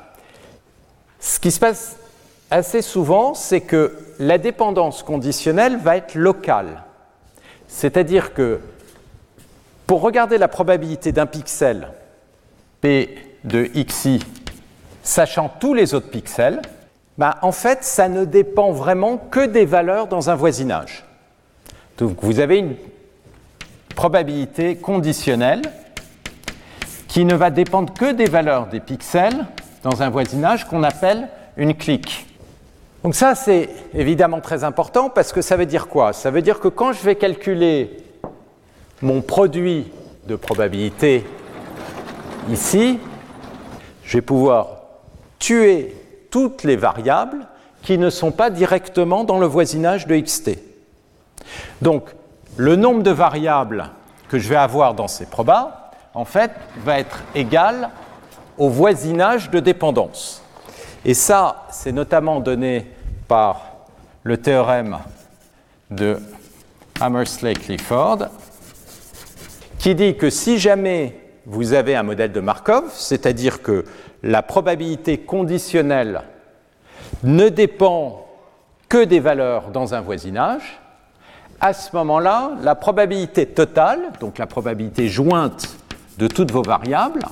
[1.18, 1.96] ce qui se passe
[2.50, 6.84] assez souvent, c'est que la dépendance conditionnelle va être locale.
[7.68, 8.60] C'est-à-dire que
[9.86, 11.88] pour regarder la probabilité d'un pixel,
[12.80, 14.20] P de xi
[15.02, 16.60] sachant tous les autres pixels,
[17.20, 21.04] bah, en fait, ça ne dépend vraiment que des valeurs dans un voisinage.
[21.98, 22.76] Donc vous avez une
[23.94, 25.60] probabilité conditionnelle
[27.08, 29.44] qui ne va dépendre que des valeurs des pixels
[29.82, 31.28] dans un voisinage qu'on appelle
[31.58, 32.26] une clique.
[33.04, 36.14] Donc ça, c'est évidemment très important parce que ça veut dire quoi?
[36.14, 37.98] Ça veut dire que quand je vais calculer
[39.02, 39.92] mon produit
[40.26, 41.26] de probabilité
[42.50, 42.98] ici,
[44.04, 44.84] je vais pouvoir
[45.38, 45.99] tuer
[46.30, 47.46] toutes les variables
[47.82, 50.58] qui ne sont pas directement dans le voisinage de xt.
[51.82, 52.10] Donc,
[52.56, 53.90] le nombre de variables
[54.28, 56.52] que je vais avoir dans ces probas, en fait,
[56.84, 57.90] va être égal
[58.58, 60.42] au voisinage de dépendance.
[61.04, 62.90] Et ça, c'est notamment donné
[63.26, 63.62] par
[64.22, 64.98] le théorème
[65.90, 66.18] de
[67.00, 68.26] Hammersley-Clifford,
[69.78, 73.86] qui dit que si jamais vous avez un modèle de Markov, c'est-à-dire que
[74.22, 76.22] la probabilité conditionnelle
[77.22, 78.26] ne dépend
[78.88, 80.80] que des valeurs dans un voisinage,
[81.60, 85.76] à ce moment-là, la probabilité totale, donc la probabilité jointe
[86.18, 87.22] de toutes vos variables,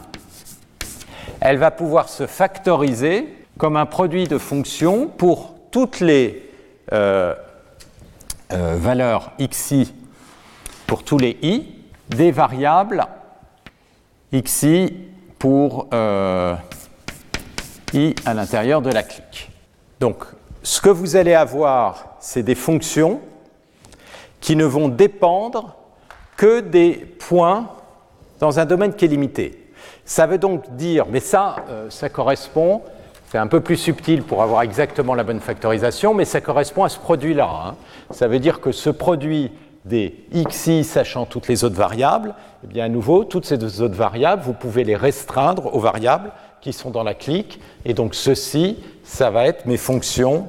[1.40, 6.50] elle va pouvoir se factoriser comme un produit de fonction pour toutes les
[6.92, 7.34] euh,
[8.52, 9.92] euh, valeurs xi,
[10.86, 11.66] pour tous les i,
[12.08, 13.04] des variables
[14.32, 14.94] xi
[15.38, 16.54] pour euh,
[17.94, 19.50] i à l'intérieur de la clique.
[20.00, 20.24] Donc,
[20.62, 23.20] ce que vous allez avoir, c'est des fonctions
[24.40, 25.76] qui ne vont dépendre
[26.36, 27.68] que des points
[28.40, 29.72] dans un domaine qui est limité.
[30.04, 32.82] Ça veut donc dire, mais ça, euh, ça correspond,
[33.30, 36.88] c'est un peu plus subtil pour avoir exactement la bonne factorisation, mais ça correspond à
[36.88, 37.48] ce produit-là.
[37.48, 37.74] Hein.
[38.10, 39.52] Ça veut dire que ce produit
[39.84, 44.42] des xi sachant toutes les autres variables, eh bien à nouveau, toutes ces autres variables,
[44.42, 47.60] vous pouvez les restreindre aux variables qui sont dans la clique.
[47.84, 50.48] Et donc ceci, ça va être mes fonctions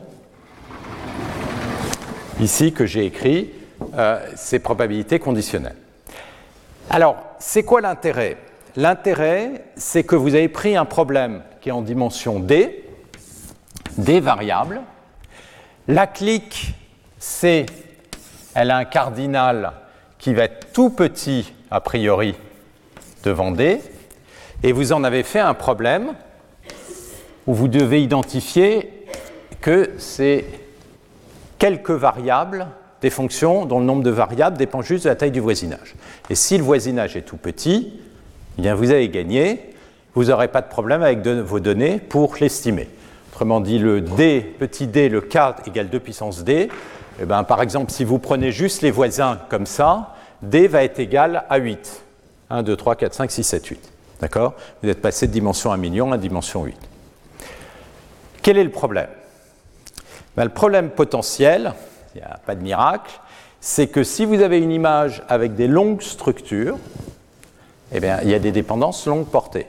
[2.39, 3.51] ici que j'ai écrit,
[3.95, 5.75] euh, ces probabilités conditionnelles.
[6.89, 8.37] Alors, c'est quoi l'intérêt?
[8.75, 12.85] L'intérêt, c'est que vous avez pris un problème qui est en dimension d,
[13.97, 14.81] des variables.
[15.87, 16.75] La clique,
[17.17, 17.65] c'est
[18.53, 19.73] elle a un cardinal
[20.17, 22.35] qui va être tout petit a priori
[23.23, 23.81] devant D,
[24.63, 26.13] et vous en avez fait un problème
[27.47, 29.05] où vous devez identifier
[29.61, 30.45] que c'est
[31.57, 32.67] quelques variables
[33.01, 35.95] des fonctions dont le nombre de variables dépend juste de la taille du voisinage.
[36.29, 37.93] Et si le voisinage est tout petit,
[38.61, 39.73] eh vous avez gagné,
[40.15, 42.89] vous n'aurez pas de problème avec vos données pour l'estimer.
[43.31, 46.69] Autrement dit, le d, petit d, le k égale 2 puissance d,
[47.21, 50.99] eh ben, par exemple, si vous prenez juste les voisins comme ça, D va être
[50.99, 52.01] égal à 8.
[52.49, 53.91] 1, 2, 3, 4, 5, 6, 7, 8.
[54.19, 54.53] D'accord?
[54.83, 56.77] Vous êtes passé de dimension 1 million à dimension 8.
[58.41, 59.09] Quel est le problème?
[60.35, 61.73] Ben, Le problème potentiel,
[62.15, 63.19] il n'y a pas de miracle,
[63.61, 66.77] c'est que si vous avez une image avec des longues structures,
[67.93, 69.67] eh bien, il y a des dépendances longue portée.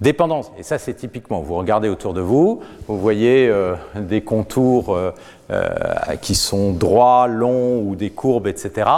[0.00, 4.96] Dépendance, et ça c'est typiquement, vous regardez autour de vous, vous voyez euh, des contours
[4.96, 5.12] euh,
[5.52, 8.88] euh, qui sont droits, longs ou des courbes, etc.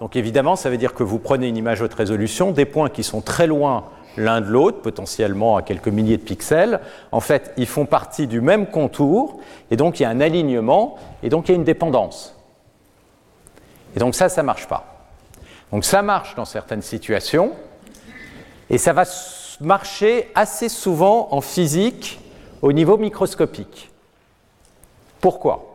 [0.00, 3.04] Donc évidemment, ça veut dire que vous prenez une image haute résolution, des points qui
[3.04, 3.84] sont très loin
[4.16, 6.80] l'un de l'autre, potentiellement à quelques milliers de pixels.
[7.12, 9.38] En fait, ils font partie du même contour,
[9.70, 12.36] et donc il y a un alignement, et donc il y a une dépendance.
[13.94, 15.06] Et donc ça, ça ne marche pas.
[15.70, 17.52] Donc ça marche dans certaines situations,
[18.68, 19.04] et ça va
[19.60, 22.20] marcher assez souvent en physique
[22.62, 23.90] au niveau microscopique.
[25.20, 25.69] Pourquoi?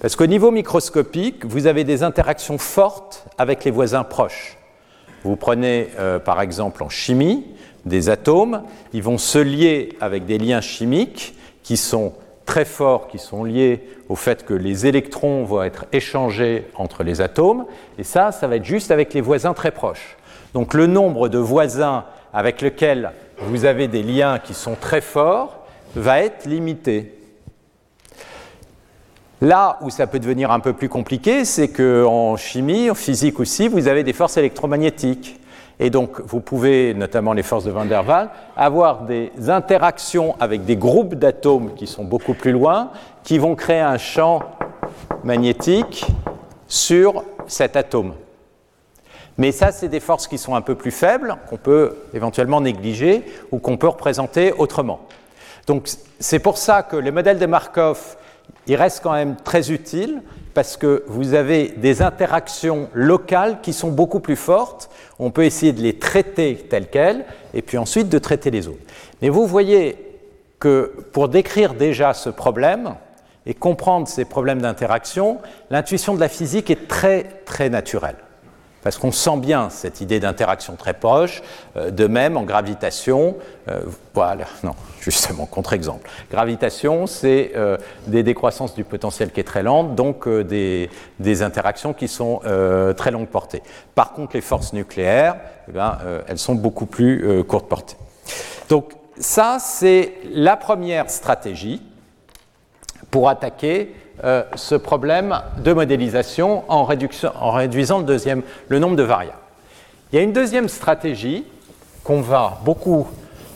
[0.00, 4.56] Parce qu'au niveau microscopique, vous avez des interactions fortes avec les voisins proches.
[5.24, 7.44] Vous prenez euh, par exemple en chimie
[7.84, 8.62] des atomes,
[8.94, 12.14] ils vont se lier avec des liens chimiques qui sont
[12.46, 17.20] très forts, qui sont liés au fait que les électrons vont être échangés entre les
[17.20, 17.66] atomes,
[17.98, 20.16] et ça, ça va être juste avec les voisins très proches.
[20.54, 25.58] Donc le nombre de voisins avec lesquels vous avez des liens qui sont très forts
[25.94, 27.19] va être limité.
[29.40, 33.68] Là où ça peut devenir un peu plus compliqué, c'est qu'en chimie, en physique aussi,
[33.68, 35.40] vous avez des forces électromagnétiques.
[35.78, 40.66] Et donc, vous pouvez, notamment les forces de Van der Waals, avoir des interactions avec
[40.66, 42.90] des groupes d'atomes qui sont beaucoup plus loin,
[43.24, 44.42] qui vont créer un champ
[45.24, 46.04] magnétique
[46.68, 48.12] sur cet atome.
[49.38, 53.24] Mais ça, c'est des forces qui sont un peu plus faibles, qu'on peut éventuellement négliger
[53.50, 55.00] ou qu'on peut représenter autrement.
[55.66, 55.88] Donc,
[56.18, 58.18] c'est pour ça que les modèles de Markov
[58.66, 60.22] il reste quand même très utile
[60.54, 64.90] parce que vous avez des interactions locales qui sont beaucoup plus fortes.
[65.18, 67.24] On peut essayer de les traiter telles quelles
[67.54, 68.82] et puis ensuite de traiter les autres.
[69.22, 69.96] Mais vous voyez
[70.58, 72.94] que pour décrire déjà ce problème
[73.46, 75.38] et comprendre ces problèmes d'interaction,
[75.70, 78.16] l'intuition de la physique est très très naturelle
[78.82, 81.42] parce qu'on sent bien cette idée d'interaction très proche.
[81.76, 83.36] Euh, de même, en gravitation,
[83.68, 83.80] euh,
[84.14, 86.08] voilà, non, justement, contre-exemple.
[86.30, 87.76] Gravitation, c'est euh,
[88.06, 90.88] des décroissances du potentiel qui est très lente, donc des,
[91.42, 92.40] interactions qui sont
[92.96, 93.62] très longue portée.
[93.94, 95.36] Par contre, les forces nucléaires,
[95.68, 97.96] eh ben, elles sont beaucoup plus courte portée.
[98.68, 101.82] Donc, ça, c'est la première stratégie
[103.10, 109.38] pour attaquer euh, ce problème de modélisation en, réduisant le, deuxième, le nombre de variables.
[110.12, 111.44] Il y a une deuxième stratégie
[112.04, 113.08] qu'on va beaucoup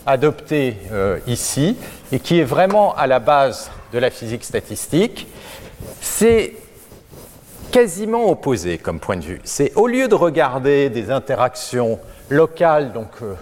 [0.06, 1.76] adopter euh, ici
[2.12, 5.26] et qui est vraiment à la base de la physique statistique.
[6.00, 6.54] C'est
[7.72, 9.40] quasiment opposé comme point de vue.
[9.44, 11.98] C'est au lieu de regarder des interactions
[12.28, 13.34] locales, donc euh,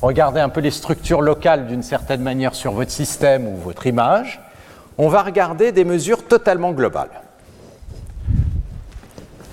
[0.00, 4.40] regarder un peu les structures locales d'une certaine manière sur votre système ou votre image,
[4.98, 7.22] on va regarder des mesures totalement globales.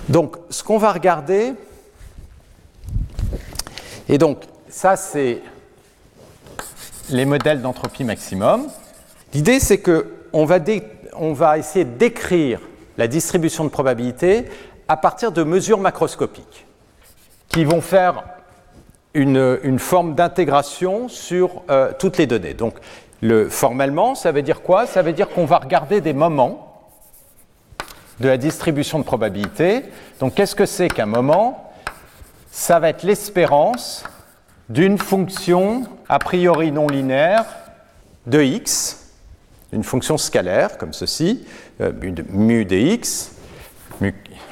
[0.08, 1.54] Donc, ce qu'on va regarder,
[4.08, 5.40] et donc, ça, c'est
[7.10, 8.66] les modèles d'entropie maximum.
[9.34, 10.58] L'idée, c'est qu'on va,
[11.14, 12.60] on va essayer de décrire
[12.98, 14.46] la distribution de probabilité
[14.88, 16.66] à partir de mesures macroscopiques
[17.48, 18.24] qui vont faire
[19.14, 22.54] une, forme d'intégration sur euh, toutes les données.
[22.54, 22.78] Donc,
[23.48, 24.86] formellement, ça veut dire quoi?
[24.86, 26.66] Ça veut dire qu'on va regarder des moments
[28.20, 29.84] de la distribution de probabilité.
[30.20, 31.72] Donc qu'est-ce que c'est qu'un moment?
[32.50, 34.04] Ça va être l'espérance
[34.68, 37.44] d'une fonction a priori non linéaire
[38.26, 39.12] de x,
[39.72, 41.46] une fonction scalaire comme ceci,
[41.80, 41.92] euh,
[42.28, 43.32] mu dx,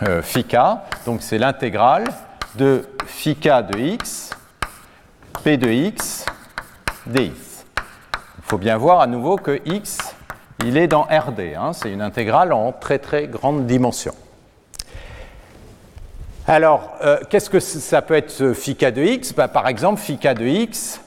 [0.02, 0.56] euh, phi k,
[1.06, 2.04] donc c'est l'intégrale
[2.54, 4.30] de phi k de x,
[5.42, 6.24] p de x,
[7.06, 7.47] dx.
[8.48, 9.98] Il faut bien voir à nouveau que x,
[10.64, 11.52] il est dans RD.
[11.54, 11.74] Hein.
[11.74, 14.14] c'est une intégrale en très très grande dimension.
[16.46, 19.34] Alors, euh, qu'est-ce que ça peut être phi k de x?
[19.34, 20.98] Bah, Par exemple, phi k de x,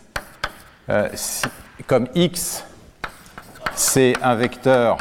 [0.91, 1.09] euh,
[1.87, 2.63] comme x,
[3.73, 4.97] c'est un vecteur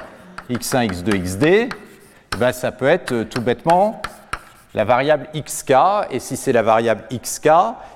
[0.48, 4.00] x1, x2, xd, ça peut être euh, tout bêtement
[4.72, 5.74] la variable xk,
[6.10, 7.50] et si c'est la variable xk,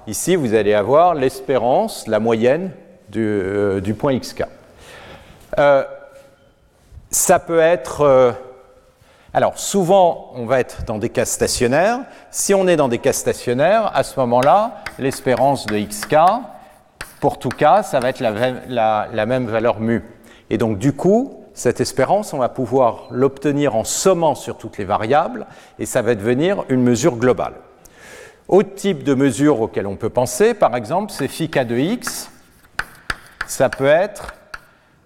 [0.06, 2.72] ici vous allez avoir l'espérance, la moyenne
[3.16, 4.44] euh, du, point xk.
[5.58, 5.84] Euh,
[7.10, 8.00] ça peut être...
[8.02, 8.32] Euh,
[9.32, 12.00] alors souvent, on va être dans des cas stationnaires.
[12.30, 16.16] Si on est dans des cas stationnaires, à ce moment-là, l'espérance de xk,
[17.20, 20.04] pour tout cas, ça va être la, même valeur mu.
[20.50, 24.84] Et donc du coup, cette espérance, on va pouvoir l'obtenir en sommant sur toutes les
[24.84, 25.46] variables,
[25.78, 27.54] et ça va devenir une mesure globale.
[28.46, 32.30] Autre type de mesure auquel on peut penser, par exemple, c'est phi k de x,
[33.46, 34.34] ça peut être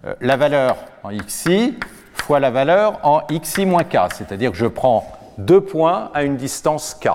[0.05, 1.77] euh, la valeur en xi
[2.15, 6.37] fois la valeur en xi moins k, c'est-à-dire que je prends deux points à une
[6.37, 7.09] distance k.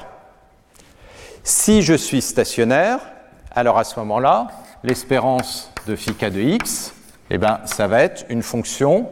[1.43, 2.99] Si je suis stationnaire,
[3.55, 4.49] alors à ce moment-là,
[4.83, 6.95] l'espérance de phi k de x,
[7.31, 9.09] eh ben, ça va être une fonction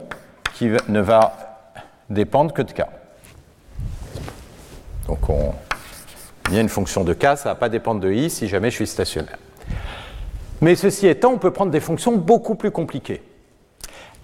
[0.55, 1.69] qui ne va
[2.11, 2.83] dépendre que de k.
[5.07, 5.53] Donc on,
[6.49, 8.49] il y a une fonction de k, ça ne va pas dépendre de i si
[8.49, 9.39] jamais je suis stationnaire.
[10.63, 13.21] Mais ceci étant, on peut prendre des fonctions beaucoup plus compliquées.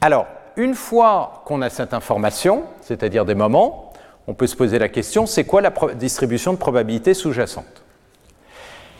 [0.00, 0.26] Alors,
[0.56, 3.92] une fois qu'on a cette information, c'est-à-dire des moments,
[4.28, 7.82] on peut se poser la question, c'est quoi la distribution de probabilité sous-jacente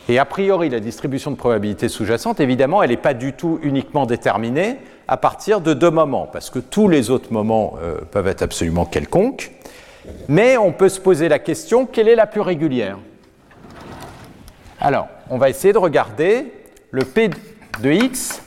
[0.09, 4.05] Et a priori, la distribution de probabilité sous-jacente, évidemment, elle n'est pas du tout uniquement
[4.05, 8.43] déterminée à partir de deux moments, parce que tous les autres moments euh, peuvent être
[8.43, 9.53] absolument quelconques.
[10.27, 12.99] Mais on peut se poser la question, quelle est la plus régulière?
[14.81, 16.53] Alors, on va essayer de regarder
[16.91, 17.31] le P
[17.83, 18.43] de x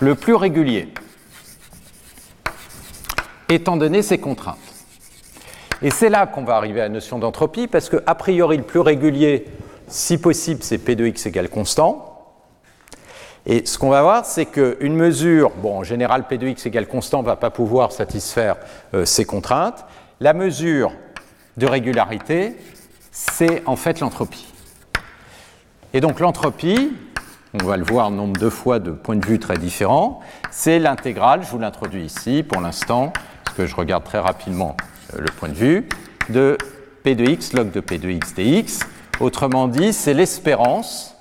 [0.00, 0.88] le plus régulier,
[3.48, 4.58] étant donné ces contraintes.
[5.80, 8.64] Et c'est là qu'on va arriver à la notion d'entropie, parce que, a priori, le
[8.64, 9.46] plus régulier,
[9.86, 12.04] si possible, c'est P de x égale constant.
[13.46, 16.88] Et ce qu'on va voir, c'est qu'une mesure, bon, en général, P de x égale
[16.88, 18.56] constant ne va pas pouvoir satisfaire
[18.92, 19.84] euh, ces contraintes.
[20.20, 20.92] La mesure
[21.56, 22.56] de régularité,
[23.12, 24.52] c'est en fait l'entropie.
[25.94, 26.92] Et donc l'entropie,
[27.54, 30.20] on va le voir nombre de fois de points de vue très différents,
[30.50, 33.12] c'est l'intégrale, je vous l'introduis ici pour l'instant,
[33.44, 34.76] parce que je regarde très rapidement
[35.14, 35.88] euh, le point de vue,
[36.28, 36.58] de
[37.02, 38.80] p de x log de p de x dx.
[39.20, 41.16] Autrement dit, c'est l'espérance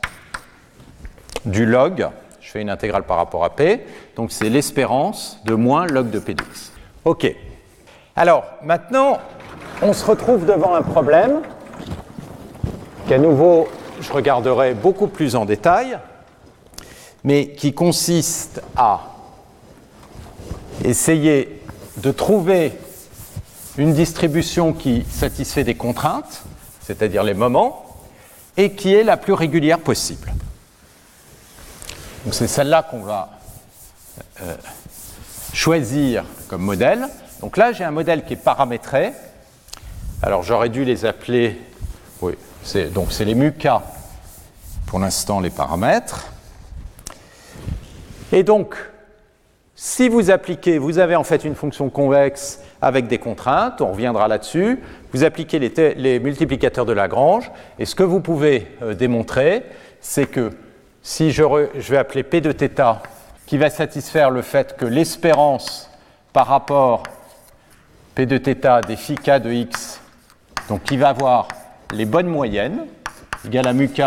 [1.45, 2.07] du log,
[2.41, 6.19] je fais une intégrale par rapport à p, donc c'est l'espérance de moins log de
[6.19, 6.71] p de x.
[7.05, 7.33] OK.
[8.15, 9.19] Alors, maintenant,
[9.81, 11.41] on se retrouve devant un problème
[13.07, 13.69] qu'à nouveau,
[14.01, 15.97] je regarderai beaucoup plus en détail,
[17.27, 19.01] mais qui consiste à
[20.85, 21.61] essayer
[21.97, 22.71] de trouver
[23.77, 26.43] une distribution qui satisfait des contraintes,
[26.79, 27.85] c'est-à-dire les moments,
[28.55, 30.33] et qui est la plus régulière possible.
[32.23, 33.41] Donc c'est celle-là qu'on va
[34.43, 34.55] euh,
[35.51, 37.09] choisir comme modèle.
[37.41, 39.11] Donc là, j'ai un modèle qui est paramétré.
[40.21, 41.59] Alors j'aurais dû les appeler,
[42.21, 42.35] oui,
[42.93, 43.67] donc c'est les MUK
[44.85, 46.31] pour l'instant les paramètres.
[48.31, 48.75] Et donc,
[49.79, 54.27] si vous appliquez, vous avez en fait une fonction convexe avec des contraintes, on reviendra
[54.27, 54.79] là-dessus,
[55.13, 59.63] vous appliquez les, multiplicateurs de Lagrange, et ce que vous pouvez euh, démontrer,
[60.01, 60.51] c'est que
[61.03, 63.01] si je, vais appeler P de θ,
[63.45, 65.89] qui va satisfaire le fait que l'espérance
[66.33, 67.03] par rapport
[68.15, 70.01] P de θ des phi de x,
[70.69, 71.47] donc qui va avoir
[71.93, 72.87] les bonnes moyennes,
[73.45, 74.01] égale à mu k,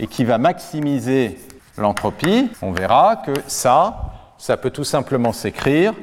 [0.00, 1.38] et qui va maximiser
[1.78, 5.94] l'entropie, on verra que ça, ça peut tout simplement s'écrire.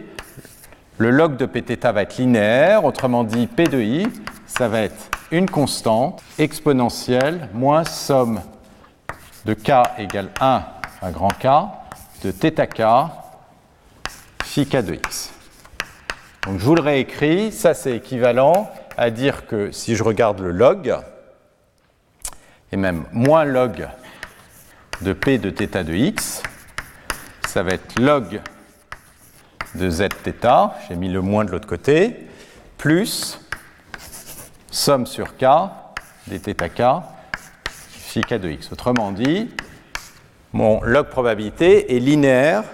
[0.98, 4.08] Le log de Pθ va être linéaire, autrement dit P de i,
[4.48, 8.42] ça va être une constante exponentielle moins somme
[9.46, 10.64] de k égale 1
[11.02, 11.48] à grand K
[12.24, 12.82] de θk
[14.44, 15.34] phi k de x.
[16.46, 20.52] Donc je vous le réécris, ça c'est équivalent à dire que si je regarde le
[20.52, 20.96] log,
[22.72, 23.88] et même moins log
[25.03, 26.43] de p de θ de x,
[27.47, 28.41] ça va être log
[29.75, 30.47] de zθ,
[30.89, 32.27] j'ai mis le moins de l'autre côté,
[32.79, 33.41] plus
[34.71, 35.45] somme sur k
[36.27, 36.83] des θk
[38.11, 38.73] phi k de x.
[38.73, 39.51] Autrement dit,
[40.53, 42.65] mon log probabilité est linéaire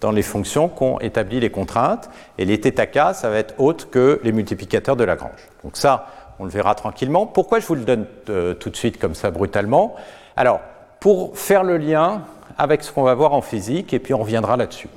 [0.00, 2.10] dans les fonctions qu'ont établi les contraintes.
[2.36, 5.48] Et les θk, ça va être autre que les multiplicateurs de Lagrange.
[5.62, 6.06] Donc ça,
[6.38, 7.26] on le verra tranquillement.
[7.26, 9.94] Pourquoi je vous le donne euh, tout de suite comme ça brutalement
[10.36, 10.60] Alors,
[10.99, 12.23] pour faire le lien
[12.57, 14.89] avec ce qu'on va voir en physique, et puis on reviendra là-dessus.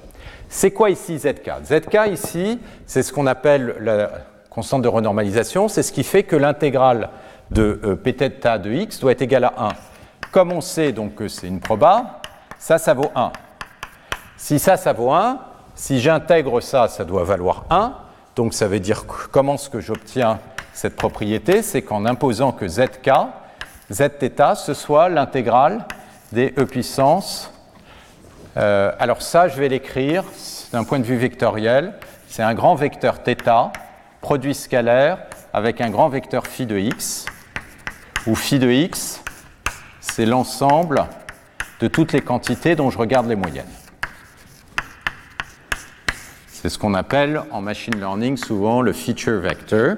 [0.49, 4.11] C'est quoi ici zk Zk ici, c'est ce qu'on appelle la
[4.51, 7.09] constante de renormalisation, c'est ce qui fait que l'intégrale
[7.51, 9.69] de euh, pθ de x doit être égale à 1.
[10.31, 12.21] Comme on sait donc que c'est une proba,
[12.59, 13.33] ça, ça vaut 1.
[14.37, 15.39] Si ça, ça vaut 1,
[15.75, 17.95] si j'intègre ça, ça doit valoir 1.
[18.37, 20.39] Donc ça veut dire comment est-ce que j'obtiens
[20.73, 21.63] cette propriété?
[21.63, 23.11] C'est qu'en imposant que zk,
[23.91, 25.87] zθ, ce soit l'intégrale
[26.33, 27.53] des e puissance.
[28.57, 30.25] Euh, alors ça, je vais l'écrire
[30.73, 31.95] d'un point de vue vectoriel.
[32.29, 33.73] C'est un grand vecteur θ,
[34.21, 35.19] produit scalaire,
[35.53, 37.27] avec un grand vecteur phi de x,
[38.27, 39.23] où phi de x,
[40.01, 41.05] c'est l'ensemble
[41.81, 43.65] de toutes les quantités dont je regarde les moyennes.
[46.49, 49.97] C'est ce qu'on appelle en machine learning souvent le feature vector.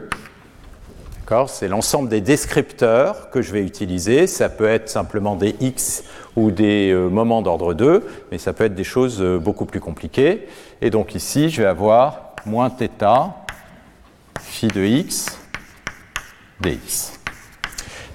[1.49, 4.27] C'est l'ensemble des descripteurs que je vais utiliser.
[4.27, 6.05] Ça peut être simplement des x
[6.37, 9.81] ou des euh, moments d'ordre 2, mais ça peut être des choses euh, beaucoup plus
[9.81, 10.47] compliquées.
[10.83, 12.91] Et donc ici, je vais avoir moins θ
[14.39, 15.39] phi de x
[16.61, 17.18] dx.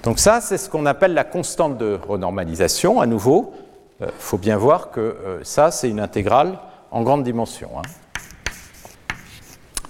[0.04, 3.52] Donc ça, c'est ce qu'on appelle la constante de renormalisation, à nouveau.
[4.00, 6.58] il faut bien voir que ça, c'est une intégrale
[6.90, 7.70] en grande dimension.
[7.76, 7.82] Hein.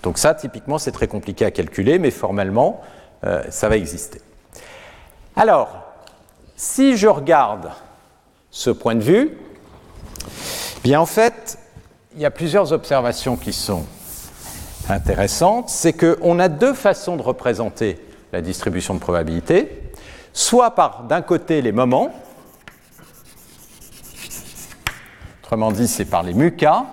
[0.03, 2.81] Donc ça, typiquement, c'est très compliqué à calculer, mais formellement,
[3.23, 4.21] ça va exister.
[5.37, 5.83] Alors,
[6.57, 7.71] si je regarde
[8.51, 9.39] ce point de vue,
[10.83, 11.59] bien en fait,
[12.15, 13.87] il y a plusieurs observations qui sont
[14.89, 15.69] intéressantes.
[15.69, 17.99] C'est qu'on a deux façons de représenter
[18.33, 19.93] la distribution de probabilité,
[20.33, 22.13] soit par d'un côté les moments,
[25.43, 26.85] autrement dit c'est par les mucas,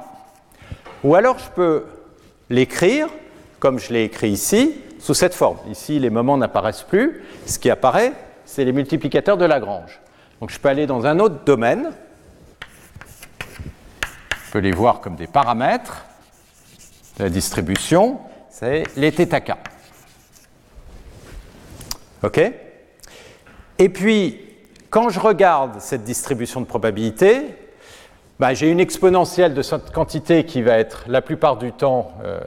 [1.03, 1.85] ou alors je peux
[2.49, 3.07] l'écrire
[3.59, 4.75] comme je l'ai écrit ici,
[5.07, 5.57] sous cette forme.
[5.71, 8.11] Ici les moments n'apparaissent plus, ce qui apparaît
[8.43, 10.01] c'est les multiplicateurs de Lagrange.
[10.41, 11.91] Donc je peux aller dans un autre domaine,
[13.39, 16.05] je peux les voir comme des paramètres
[17.17, 19.53] de la distribution, c'est les θk.
[22.23, 22.41] OK
[23.79, 24.41] Et puis,
[24.89, 27.55] quand je regarde cette distribution de probabilité,
[28.39, 32.39] ben, j'ai une exponentielle de cette quantité qui va être la plupart du temps euh,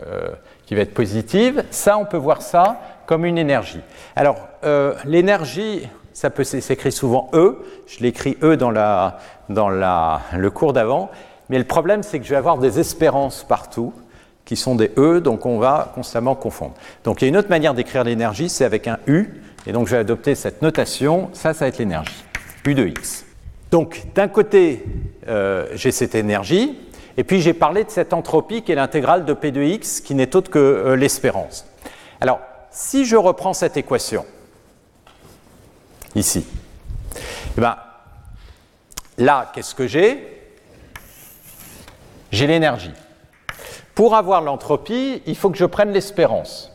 [0.71, 1.65] qui va être positive.
[1.73, 3.81] Ça, on peut voir ça comme une énergie.
[4.15, 7.59] Alors, euh, l'énergie, ça peut s'écrire souvent E.
[7.89, 9.19] Je l'écris E dans, la,
[9.49, 11.11] dans la, le cours d'avant.
[11.49, 13.93] Mais le problème, c'est que je vais avoir des espérances partout
[14.45, 16.75] qui sont des E, donc on va constamment confondre.
[17.03, 19.89] Donc il y a une autre manière d'écrire l'énergie, c'est avec un U, et donc
[19.89, 22.25] je vais adopter cette notation, ça, ça va être l'énergie,
[22.65, 23.25] U de X.
[23.73, 24.85] Donc d'un côté,
[25.27, 26.79] euh, j'ai cette énergie,
[27.17, 30.15] et puis j'ai parlé de cette entropie qui est l'intégrale de P de X, qui
[30.15, 31.67] n'est autre que euh, l'espérance.
[32.21, 32.41] Alors,
[32.71, 34.25] si je reprends cette équation,
[36.15, 36.47] ici,
[37.57, 37.77] eh ben,
[39.19, 40.27] là, qu'est-ce que j'ai?
[42.31, 42.93] J'ai l'énergie.
[43.95, 46.73] Pour avoir l'entropie, il faut que je prenne l'espérance.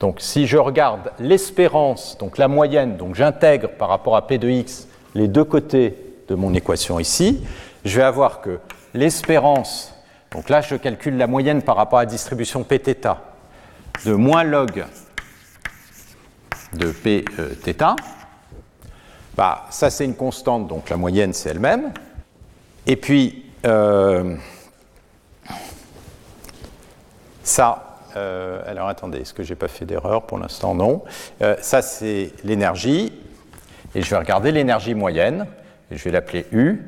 [0.00, 4.48] Donc si je regarde l'espérance, donc la moyenne, donc j'intègre par rapport à P de
[4.48, 5.96] x les deux côtés
[6.28, 7.42] de mon équation ici,
[7.84, 8.58] je vais avoir que
[8.94, 9.92] l'espérance,
[10.30, 13.08] donc là je calcule la moyenne par rapport à la distribution Pθ,
[14.06, 14.84] de moins log
[16.72, 17.24] de P
[17.62, 17.96] θ,
[19.36, 21.92] bah, ça c'est une constante, donc la moyenne c'est elle-même.
[22.86, 24.36] Et puis, euh,
[27.42, 30.74] ça, euh, alors attendez, est-ce que j'ai pas fait d'erreur pour l'instant?
[30.74, 31.02] Non.
[31.42, 33.12] Euh, ça c'est l'énergie,
[33.94, 35.46] et je vais regarder l'énergie moyenne,
[35.90, 36.82] et je vais l'appeler U.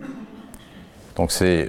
[1.16, 1.68] Donc c'est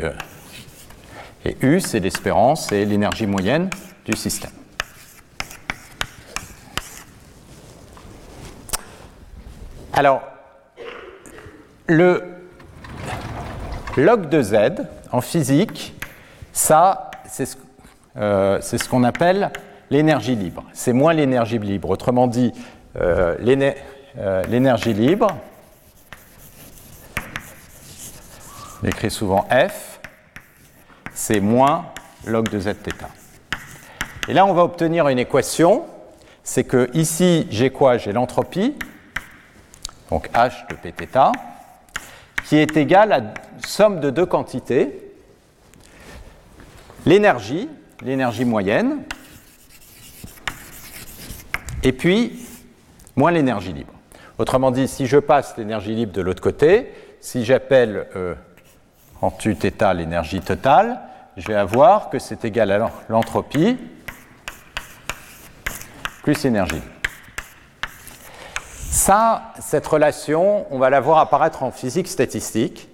[1.47, 3.69] et U, c'est l'espérance, c'est l'énergie moyenne
[4.05, 4.51] du système.
[9.93, 10.21] Alors,
[11.87, 12.21] le
[13.95, 14.55] log de z
[15.11, 15.95] en physique,
[16.51, 17.55] ça, c'est ce,
[18.17, 19.51] euh, qu'on appelle
[19.89, 20.65] l'énergie libre.
[20.73, 21.89] C'est moins l'énergie libre.
[21.89, 22.51] Autrement dit,
[22.99, 23.37] euh,
[24.17, 25.29] euh, l'énergie libre,
[28.84, 29.99] j'écris souvent F,
[31.13, 31.86] c'est moins
[32.25, 33.07] log de z θ.
[34.28, 35.86] Et là, on va obtenir une équation.
[36.43, 37.97] C'est que ici, j'ai quoi?
[37.97, 38.75] J'ai l'entropie
[40.09, 41.32] donc H de Pθ,
[42.45, 43.21] qui est égal à
[43.65, 45.13] somme de deux quantités,
[47.05, 47.69] l'énergie,
[48.01, 49.03] l'énergie moyenne,
[51.84, 52.39] et puis
[53.15, 53.93] moins l'énergie libre.
[54.38, 58.36] Autrement dit, si je passe l'énergie libre de l'autre côté, si j'appelle euh,
[59.22, 60.99] en tu θ l'énergie totale,
[61.38, 63.78] je vais avoir que c'est égal à l'entropie
[66.24, 66.88] plus l'énergie libre.
[68.91, 72.89] Ça, cette relation, on va la voir apparaître en physique statistique.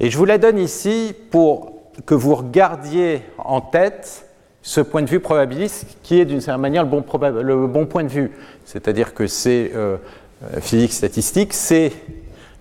[0.00, 1.74] Et je vous la donne ici pour
[2.06, 4.26] que vous regardiez en tête
[4.62, 7.04] ce point de vue probabiliste qui est d'une certaine manière le bon,
[7.42, 8.32] le bon point de vue.
[8.64, 9.98] C'est-à-dire que c'est euh,
[10.42, 11.92] euh, physique statistique, c'est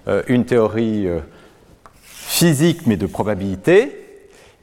[0.08, 1.08] euh, une théorie
[2.34, 3.99] physique mais de probabilité.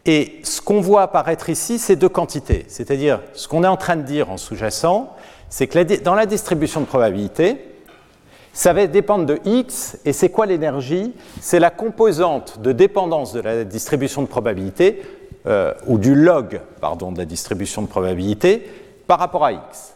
[0.04, 2.64] Et ce qu'on voit apparaître ici, c'est deux quantités.
[2.66, 5.14] C'est-à-dire, ce qu'on est en train de dire en sous-jacent,
[5.48, 7.58] c'est que dans la distribution de probabilité,
[8.52, 11.14] ça va dépendre de x, et c'est quoi l'énergie?
[11.40, 15.02] C'est la composante de dépendance de la distribution de probabilité,
[15.46, 18.68] euh, ou du log pardon, de la distribution de probabilité,
[19.06, 19.94] par rapport à x.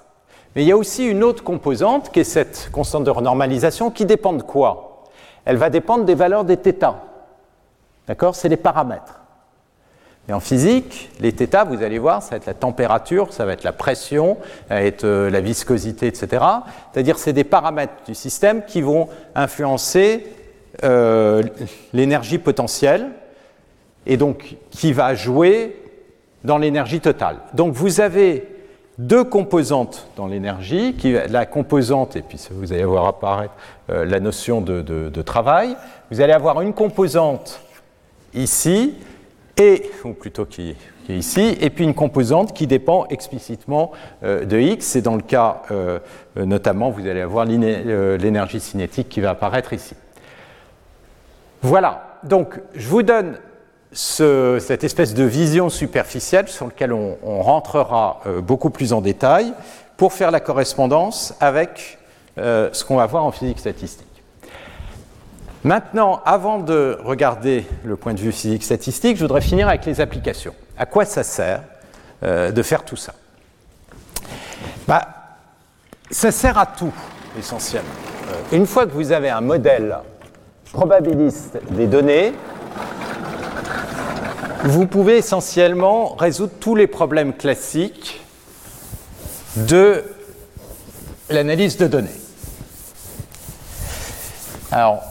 [0.55, 4.07] Mais il y a aussi une autre composante, qui est cette constante de renormalisation, qui
[4.07, 5.03] dépend de quoi?
[5.45, 6.95] Elle va dépendre des valeurs des θ.
[8.09, 9.21] D'accord C'est les paramètres.
[10.29, 13.53] Et en physique, les θ, vous allez voir, ça va être la température, ça va
[13.53, 14.39] être la pression,
[14.69, 16.43] ça va être euh, la viscosité, etc.
[16.93, 20.27] C'est-à-dire c'est des paramètres du système qui vont influencer
[20.83, 21.43] euh,
[21.93, 23.11] l'énergie potentielle
[24.07, 25.77] et donc qui va jouer
[26.43, 27.37] dans l'énergie totale.
[27.53, 28.49] Donc vous avez
[28.99, 30.97] deux composantes dans l'énergie,
[31.29, 33.55] la composante, et puis vous allez voir apparaître
[33.91, 35.77] euh, la notion de, travail,
[36.11, 37.61] vous allez avoir une composante
[38.35, 38.95] ici,
[39.57, 40.77] et, ou plutôt qui,
[41.09, 45.23] est ici, et puis une composante qui dépend explicitement euh, de x, et dans le
[45.23, 45.99] cas euh,
[46.37, 49.95] notamment, vous allez avoir l'énergie cinétique qui va apparaître ici.
[51.63, 53.39] Voilà, donc je vous donne
[53.95, 59.53] cette espèce de vision superficielle sur laquelle on, rentrera euh, beaucoup plus en détail
[59.97, 61.99] pour faire la correspondance avec
[62.39, 64.14] euh, ce qu'on va voir en physique statistique.
[65.65, 69.99] Maintenant, avant de regarder le point de vue physique statistique, je voudrais finir avec les
[70.03, 70.55] applications.
[70.77, 71.63] À quoi ça sert
[72.23, 73.15] euh, de faire tout ça?
[74.87, 75.09] Bah,
[76.11, 76.93] Ça sert à tout,
[77.39, 77.89] essentiellement.
[78.53, 79.97] une fois que vous avez un modèle
[80.71, 82.35] probabiliste des données,
[84.65, 88.23] vous pouvez essentiellement résoudre tous les problèmes classiques
[89.57, 90.05] de
[91.31, 92.21] l'analyse de données.
[94.71, 95.03] Alors,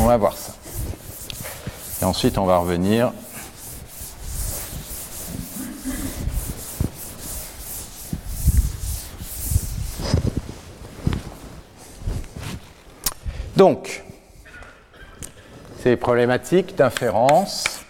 [0.00, 0.52] on va voir ça.
[2.00, 3.12] Et ensuite, on va revenir
[13.56, 14.04] Donc,
[15.82, 17.80] ces problématiques d'inférence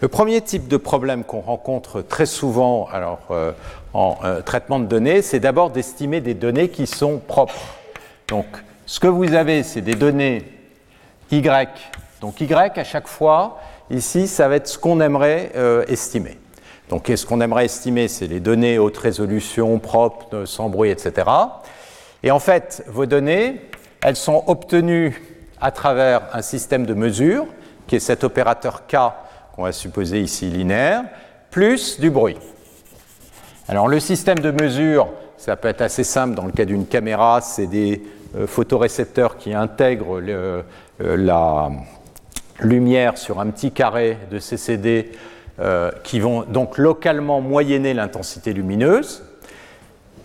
[0.00, 3.50] le premier type de problème qu'on rencontre très souvent alors, euh,
[3.94, 7.74] en euh, traitement de données, c'est d'abord d'estimer des données qui sont propres.
[8.28, 8.46] Donc,
[8.86, 10.44] ce que vous avez, c'est des données
[11.30, 11.68] Y.
[12.20, 13.58] Donc, Y, à chaque fois,
[13.90, 16.38] ici, ça va être ce qu'on aimerait euh, estimer.
[16.88, 21.28] Donc, ce qu'on aimerait estimer, c'est les données haute résolution, propres, sans bruit, etc.
[22.22, 23.60] Et en fait, vos données,
[24.00, 25.22] elles sont obtenues
[25.60, 27.46] à travers un système de mesure,
[27.86, 28.96] qui est cet opérateur K
[29.58, 31.02] on va supposer ici linéaire,
[31.50, 32.36] plus du bruit.
[33.66, 37.40] Alors le système de mesure, ça peut être assez simple dans le cas d'une caméra,
[37.40, 38.00] c'est des
[38.36, 40.62] euh, photorécepteurs qui intègrent euh,
[41.00, 41.70] la
[42.60, 45.12] lumière sur un petit carré de CCD
[45.60, 49.24] euh, qui vont donc localement moyenner l'intensité lumineuse.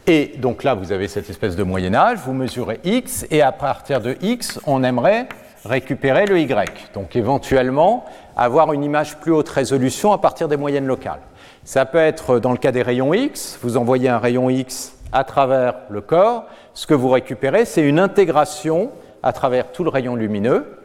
[0.06, 4.02] Et donc là, vous avez cette espèce de moyen-âge, vous mesurez x, et à partir
[4.02, 5.28] de x, on aimerait
[5.66, 6.92] récupérer le y.
[6.94, 8.06] Donc éventuellement,
[8.36, 11.22] avoir une image plus haute résolution à partir des moyennes locales.
[11.64, 15.24] Ça peut être dans le cas des rayons X, vous envoyez un rayon X à
[15.24, 18.92] travers le corps, ce que vous récupérez, c'est une intégration
[19.24, 20.78] à travers tout le rayon lumineux,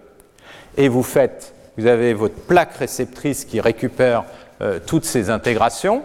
[0.76, 4.24] et vous faites, vous avez votre plaque réceptrice qui récupère
[4.60, 6.02] euh, toutes ces intégrations.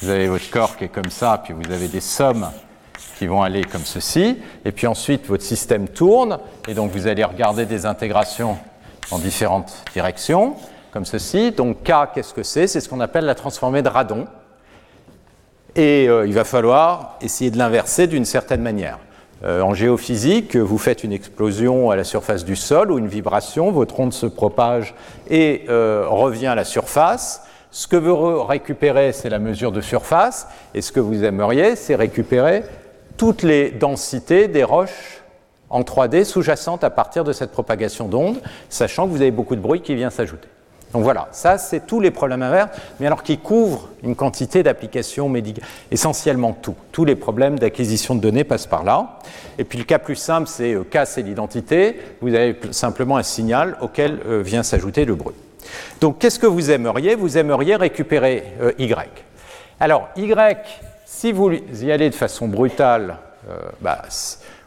[0.00, 2.50] Vous avez votre corps qui est comme ça, puis vous avez des sommes
[3.18, 7.22] qui vont aller comme ceci, et puis ensuite votre système tourne, et donc vous allez
[7.22, 8.58] regarder des intégrations
[9.10, 10.56] en différentes directions,
[10.92, 11.52] comme ceci.
[11.52, 12.66] Donc K, qu'est-ce que c'est?
[12.66, 14.26] C'est ce qu'on appelle la transformée de radon,
[15.76, 18.98] et euh, il va falloir essayer de l'inverser d'une certaine manière.
[19.44, 23.72] Euh, en géophysique, vous faites une explosion à la surface du sol ou une vibration,
[23.72, 24.94] votre onde se propage
[25.28, 27.42] et euh, revient à la surface.
[27.70, 31.94] Ce que vous récupérez, c'est la mesure de surface, et ce que vous aimeriez, c'est
[31.94, 32.64] récupérer
[33.16, 35.22] toutes les densités des roches
[35.70, 39.60] en 3D sous-jacentes à partir de cette propagation d'ondes, sachant que vous avez beaucoup de
[39.60, 40.48] bruit qui vient s'ajouter.
[40.92, 42.70] Donc voilà, ça c'est tous les problèmes inverses,
[43.00, 46.74] mais alors qui couvrent une quantité d'applications médicales, essentiellement tout.
[46.92, 49.18] Tous les problèmes d'acquisition de données passent par là.
[49.58, 51.98] Et puis le cas plus simple, c'est euh, K, c'est l'identité.
[52.20, 55.34] Vous avez simplement un signal auquel euh, vient s'ajouter le bruit.
[56.00, 57.14] Donc qu'est-ce que vous aimeriez?
[57.14, 59.08] Vous aimeriez récupérer euh, Y.
[59.80, 60.58] Alors Y,
[61.06, 63.16] si vous y allez de façon brutale,
[63.48, 64.02] euh, bah,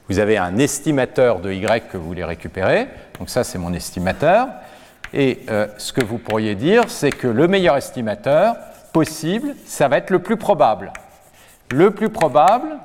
[0.09, 2.87] vous avez un estimateur de Y que vous voulez récupérer.
[3.19, 4.47] Donc ça, c'est mon estimateur.
[5.13, 8.55] Et euh, ce que vous pourriez dire, c'est que le meilleur estimateur
[8.91, 10.91] possible, ça va être le plus probable.
[11.71, 12.77] Le plus probable,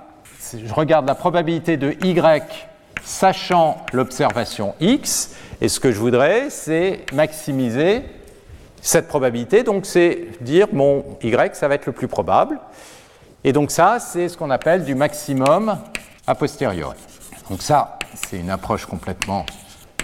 [0.53, 2.69] je regarde la probabilité de Y
[3.03, 8.03] sachant l'observation X, et ce que je voudrais, c'est maximiser
[8.81, 9.63] cette probabilité.
[9.63, 12.59] Donc c'est dire mon Y, ça va être le plus probable.
[13.45, 15.79] Et donc ça, c'est ce qu'on appelle du maximum
[16.27, 16.99] a posteriori.
[17.49, 19.47] Donc ça, c'est une approche complètement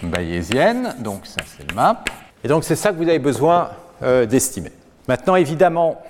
[0.03, 2.05] bayésienne, donc ça c'est le map.
[2.45, 3.71] Et donc c'est ça que vous avez besoin
[4.03, 4.73] euh, d'estimer.
[5.09, 6.03] Maintenant, évidemment,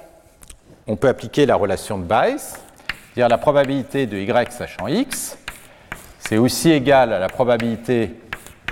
[0.87, 5.39] on peut appliquer la relation de Bayes, c'est-à-dire la probabilité de y sachant x,
[6.18, 8.14] c'est aussi égal à la probabilité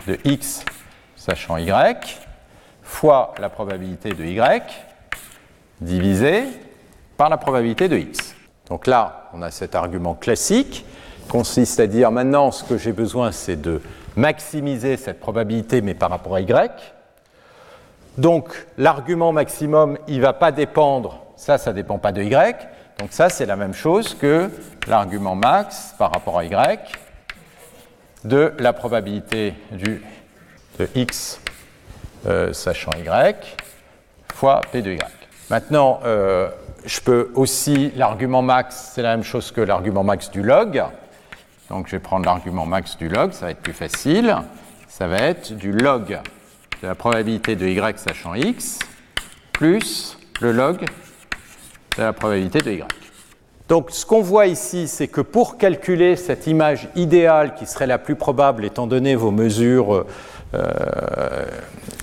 [0.06, 0.64] de x
[1.16, 2.18] sachant y,
[2.82, 4.62] fois la probabilité de y,
[5.80, 6.44] divisé
[7.16, 8.34] par la probabilité de x.
[8.68, 10.84] Donc là, on a cet argument classique,
[11.28, 13.80] consiste à dire maintenant ce que j'ai besoin, c'est de
[14.16, 16.70] maximiser cette probabilité, mais par rapport à y.
[18.18, 22.54] Donc l'argument maximum, il ne va pas dépendre, ça, ça ne dépend pas de y.
[22.98, 24.50] Donc ça, c'est la même chose que
[24.86, 26.78] l'argument max par rapport à y
[28.24, 30.02] de la probabilité du,
[30.78, 31.40] de x
[32.26, 33.34] euh, sachant y
[34.32, 34.98] fois p de y.
[35.50, 36.48] Maintenant, euh,
[36.84, 40.82] je peux aussi, l'argument max, c'est la même chose que l'argument max du log.
[41.70, 44.36] Donc je vais prendre l'argument max du log, ça va être plus facile.
[44.88, 46.20] Ça va être du log
[46.82, 48.78] de la probabilité de y sachant x
[49.52, 50.84] plus le log
[51.96, 52.84] de la probabilité de y.
[53.68, 57.98] Donc ce qu'on voit ici, c'est que pour calculer cette image idéale qui serait la
[57.98, 60.04] plus probable étant donné vos mesures
[60.54, 61.46] euh,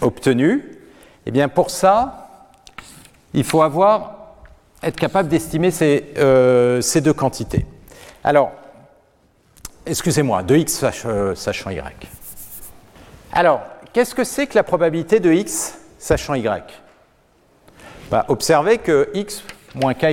[0.01, 0.80] obtenues,
[1.26, 2.30] eh bien pour ça,
[3.34, 4.36] il faut avoir,
[4.84, 7.66] être capable d'estimer ces, euh, ces, deux quantités.
[8.24, 8.51] Alors,
[9.86, 11.82] excusez-moi, de x euh, sachant y.
[13.32, 13.62] Alors,
[13.94, 16.64] qu'est-ce que c'est que la probabilité de x sachant y?
[18.10, 19.44] Bah, Observez que x
[19.76, 20.08] moins ky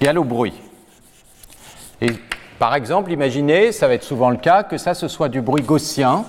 [0.00, 0.54] égale au bruit.
[2.00, 2.12] Et
[2.58, 5.62] par exemple, imaginez, ça va être souvent le cas, que ça ce soit du bruit
[5.62, 6.24] gaussien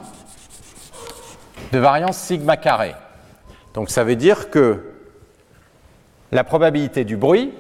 [1.72, 2.96] de variance sigma carré.
[3.74, 4.94] Donc ça veut dire que
[6.32, 7.54] la probabilité du bruit,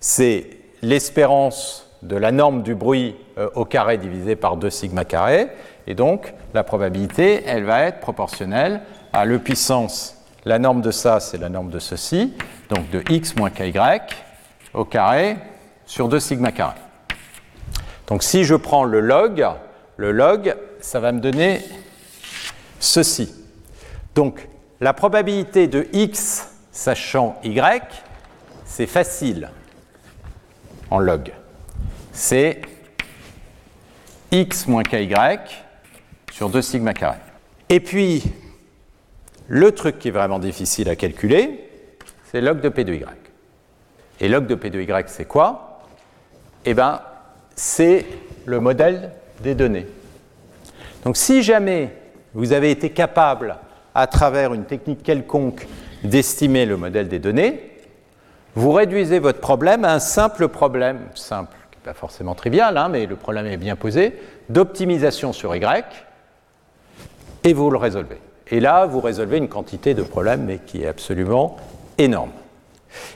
[0.00, 0.50] c'est
[0.82, 5.48] l'espérance de la norme du bruit euh, au carré divisé par 2 sigma carré,
[5.86, 8.82] et donc la probabilité, elle va être proportionnelle
[9.12, 12.34] à le puissance, la norme de ça, c'est la norme de ceci,
[12.68, 13.72] donc de x moins ky
[14.74, 15.36] au carré
[15.86, 16.74] sur 2 sigma carré.
[18.08, 19.46] Donc si je prends le log,
[19.96, 21.62] le log, ça va me donner
[22.80, 23.32] ceci.
[24.14, 24.48] Donc
[24.80, 27.82] la probabilité de x sachant y,
[28.64, 29.50] c'est facile
[30.90, 31.32] en log.
[32.12, 32.60] C'est
[34.30, 35.12] x moins ky
[36.30, 37.18] sur 2 sigma carré.
[37.68, 38.22] Et puis,
[39.48, 41.68] le truc qui est vraiment difficile à calculer,
[42.30, 43.04] c'est log de p de y.
[44.22, 45.80] Et log de P de Y, c'est quoi?
[46.64, 47.00] Eh bien,
[47.56, 48.06] c'est
[48.44, 49.10] le modèle
[49.42, 49.88] des données.
[51.04, 51.90] Donc si jamais
[52.32, 53.56] vous avez été capable,
[53.94, 55.66] à travers une technique quelconque,
[56.04, 57.68] d'estimer le modèle des données,
[58.54, 63.16] vous réduisez votre problème à un simple problème, simple, pas forcément trivial, hein, mais le
[63.16, 64.18] problème est bien posé,
[64.48, 65.84] d'optimisation sur Y,
[67.44, 68.18] et vous le résolvez.
[68.48, 71.56] Et là, vous résolvez une quantité de problèmes, mais qui est absolument
[71.98, 72.32] énorme.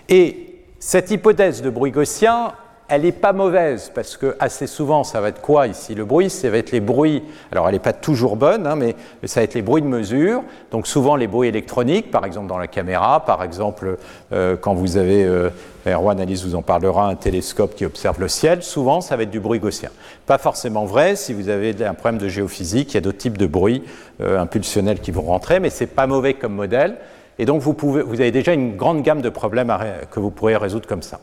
[0.08, 2.52] Et cette hypothèse de bruit gaussien,
[2.88, 6.30] elle n'est pas mauvaise parce que assez souvent, ça va être quoi ici Le bruit,
[6.30, 7.22] ça va être les bruits.
[7.50, 10.42] Alors, elle n'est pas toujours bonne, hein, mais ça va être les bruits de mesure.
[10.70, 13.96] Donc, souvent les bruits électroniques, par exemple dans la caméra, par exemple
[14.32, 15.50] euh, quand vous avez, euh,
[15.84, 18.62] Erwan Alice vous en parlera, un télescope qui observe le ciel.
[18.62, 19.90] Souvent, ça va être du bruit gaussien.
[20.26, 22.92] Pas forcément vrai si vous avez un problème de géophysique.
[22.92, 23.82] Il y a d'autres types de bruits
[24.20, 26.98] euh, impulsionnels qui vont rentrer, mais c'est pas mauvais comme modèle.
[27.38, 29.76] Et donc vous, pouvez, vous avez déjà une grande gamme de problèmes
[30.10, 31.20] que vous pourrez résoudre comme ça.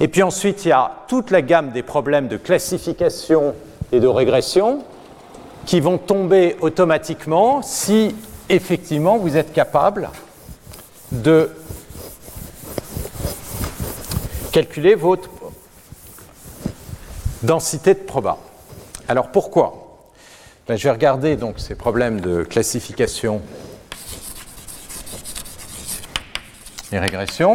[0.00, 3.54] Et puis ensuite, il y a toute la gamme des problèmes de classification
[3.92, 4.82] et de régression
[5.66, 8.14] qui vont tomber automatiquement si
[8.48, 10.08] effectivement vous êtes capable
[11.12, 11.50] de
[14.52, 15.28] calculer votre
[17.42, 18.38] densité de proba.
[19.06, 20.06] Alors pourquoi?
[20.66, 23.42] Ben, Je vais regarder donc ces problèmes de classification
[26.92, 27.54] les régressions.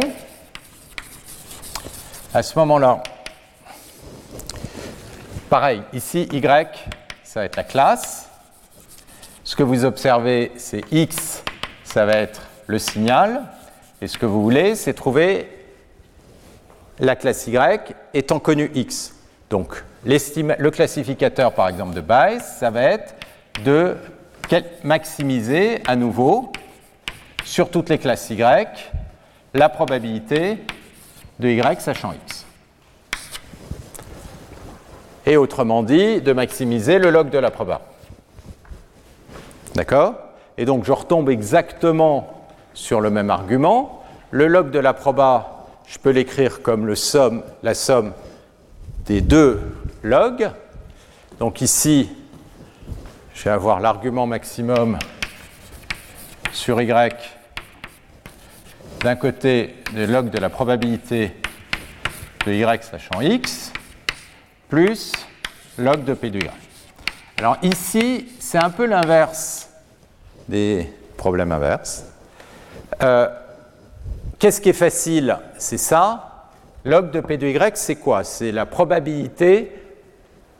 [2.36, 3.02] À ce moment-là,
[5.48, 6.68] pareil, ici, Y,
[7.24, 8.28] ça va être la classe.
[9.42, 11.42] Ce que vous observez, c'est X,
[11.82, 13.44] ça va être le signal.
[14.02, 15.48] Et ce que vous voulez, c'est trouver
[16.98, 19.14] la classe Y étant connue X.
[19.48, 23.14] Donc, le classificateur, par exemple, de Bayes, ça va être
[23.64, 23.96] de
[24.84, 26.52] maximiser à nouveau
[27.46, 28.92] sur toutes les classes Y
[29.54, 30.58] la probabilité
[31.38, 32.46] de y sachant x.
[35.26, 37.82] Et autrement dit, de maximiser le log de la proba.
[39.74, 40.14] D'accord?
[40.56, 44.04] Et donc je retombe exactement sur le même argument.
[44.30, 48.12] Le log de la proba, je peux l'écrire comme le somme, la somme
[49.06, 49.60] des deux
[50.02, 50.50] logs.
[51.38, 52.08] Donc ici,
[53.34, 54.98] je vais avoir l'argument maximum
[56.52, 57.35] sur y
[59.00, 61.36] d'un côté le log de la probabilité
[62.46, 63.72] de y sachant x,
[64.68, 65.12] plus
[65.78, 66.50] log de p de y.
[67.38, 69.68] Alors ici, c'est un peu l'inverse
[70.48, 72.06] des problèmes inverses.
[73.02, 73.28] Euh,
[74.38, 75.36] qu'est-ce qui est facile?
[75.58, 76.50] C'est ça.
[76.84, 78.24] Log de p de y, c'est quoi?
[78.24, 79.72] C'est la probabilité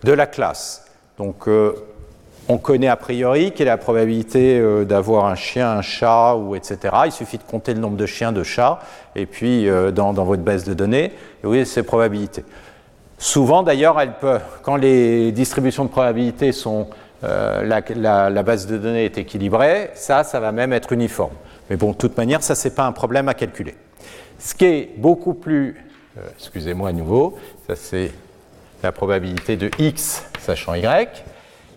[0.02, 0.84] de la classe.
[1.16, 1.74] Donc, euh,
[2.48, 6.54] on connaît a priori quelle est la probabilité euh, d'avoir un chien, un chat, ou
[6.54, 6.78] etc.
[7.06, 8.78] Il suffit de compter le nombre de chiens, de chats,
[9.14, 12.44] et puis euh, dans, votre base de données, et vous voyez ces probabilités.
[13.18, 14.00] Souvent, d'ailleurs,
[14.62, 16.88] quand les distributions de probabilités sont
[17.24, 21.32] euh, la, base de données est équilibrée, ça, ça va même être uniforme.
[21.70, 23.74] Mais bon, de toute manière, ça, ce n'est pas un problème à calculer.
[24.38, 25.82] Ce qui est beaucoup plus,
[26.38, 28.12] excusez-moi à nouveau, ça c'est
[28.82, 31.24] la probabilité de x sachant y.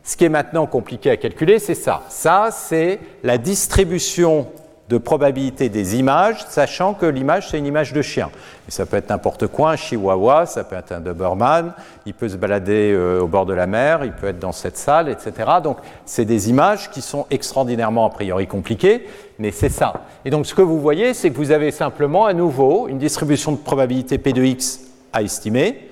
[0.03, 2.03] Ce qui est maintenant compliqué à calculer, c'est ça.
[2.09, 4.47] Ça, c'est la distribution
[4.89, 8.31] de probabilité des images, sachant que l'image, c'est une image de chien.
[8.67, 11.73] Et ça peut être n'importe quoi, un chihuahua, ça peut être un Doberman,
[12.07, 14.77] il peut se balader euh, au bord de la mer, il peut être dans cette
[14.77, 15.31] salle, etc.
[15.63, 19.05] Donc, c'est des images qui sont extraordinairement a priori compliquées,
[19.37, 19.93] mais c'est ça.
[20.25, 23.51] Et donc, ce que vous voyez, c'est que vous avez simplement à nouveau une distribution
[23.51, 24.79] de probabilité P de x
[25.13, 25.88] à estimer,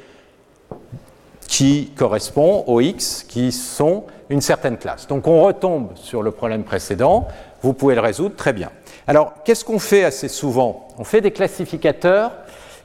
[1.47, 5.07] qui correspond aux x qui sont une certaine classe.
[5.07, 7.27] Donc on retombe sur le problème précédent,
[7.61, 8.69] vous pouvez le résoudre très bien.
[9.07, 10.89] Alors qu'est-ce qu'on fait assez souvent?
[10.97, 12.31] On fait des classificateurs.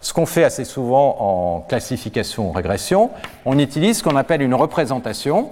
[0.00, 3.10] Ce qu'on fait assez souvent en classification ou régression,
[3.44, 5.50] on utilise ce qu'on appelle une représentation.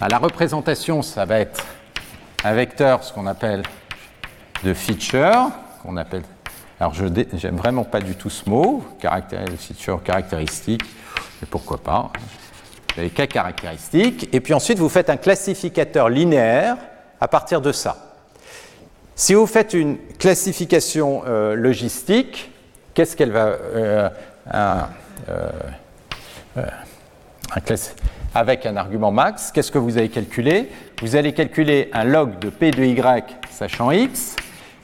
[0.00, 1.66] la représentation, ça va être
[2.44, 3.62] un vecteur, ce qu'on appelle
[4.64, 5.50] de feature,
[5.82, 6.22] qu'on appelle
[6.80, 8.84] alors, je n'aime vraiment pas du tout ce mot,
[9.58, 10.82] feature caractéristique,
[11.40, 12.12] mais pourquoi pas.
[12.94, 16.76] Vous avez cas caractéristique, et puis ensuite vous faites un classificateur linéaire
[17.20, 18.14] à partir de ça.
[19.16, 22.52] Si vous faites une classification euh, logistique,
[22.94, 23.46] qu'est-ce qu'elle va.
[23.46, 24.08] Euh,
[24.54, 25.48] euh,
[28.34, 30.70] avec un argument max, qu'est-ce que vous allez calculer
[31.02, 34.36] Vous allez calculer un log de P de Y sachant X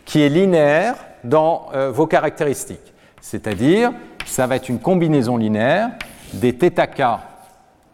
[0.05, 2.93] qui est linéaire dans euh, vos caractéristiques.
[3.20, 3.91] C'est-à-dire,
[4.27, 5.91] ça va être une combinaison linéaire
[6.35, 7.03] des θk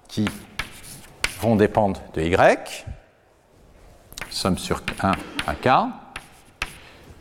[0.09, 0.28] qui
[1.41, 2.87] vont dépendre de y,
[4.28, 5.12] somme sur 1
[5.47, 5.68] à k,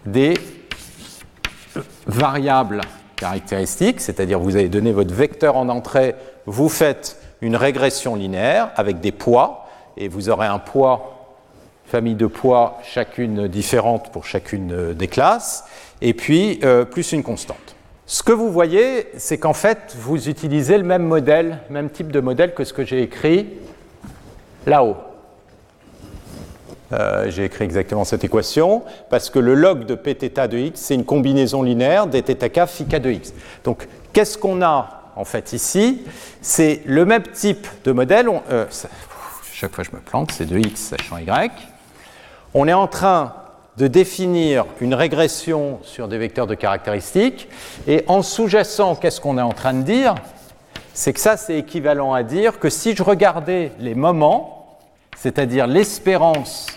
[0.05, 0.33] des
[2.07, 2.81] variables
[3.15, 8.99] caractéristiques, c'est-à-dire vous avez donné votre vecteur en entrée, vous faites une régression linéaire avec
[8.99, 11.37] des poids, et vous aurez un poids,
[11.85, 15.65] famille de poids, chacune différente pour chacune des classes,
[16.01, 17.75] et puis euh, plus une constante.
[18.05, 22.19] Ce que vous voyez, c'est qu'en fait, vous utilisez le même modèle, même type de
[22.19, 23.49] modèle que ce que j'ai écrit
[24.65, 24.97] là-haut.
[26.91, 28.81] Euh, j'ai écrit exactement cette équation,
[29.11, 32.85] parce que le log de pθ de x, c'est une combinaison linéaire des θk phi
[32.85, 33.31] k de x.
[33.63, 36.01] Donc, qu'est-ce qu'on a en fait ici?
[36.41, 38.27] C'est le même type de modèle.
[38.49, 38.65] Euh,
[39.53, 41.51] chaque fois je me plante, c'est de x sachant y.
[42.55, 43.35] On est en train
[43.79, 47.47] de définir une régression sur des vecteurs de caractéristiques.
[47.87, 50.15] Et en sous-jacent, qu'est-ce qu'on est en train de dire?
[50.93, 54.77] C'est que ça, c'est équivalent à dire que si je regardais les moments,
[55.15, 56.67] c'est-à-dire l'espérance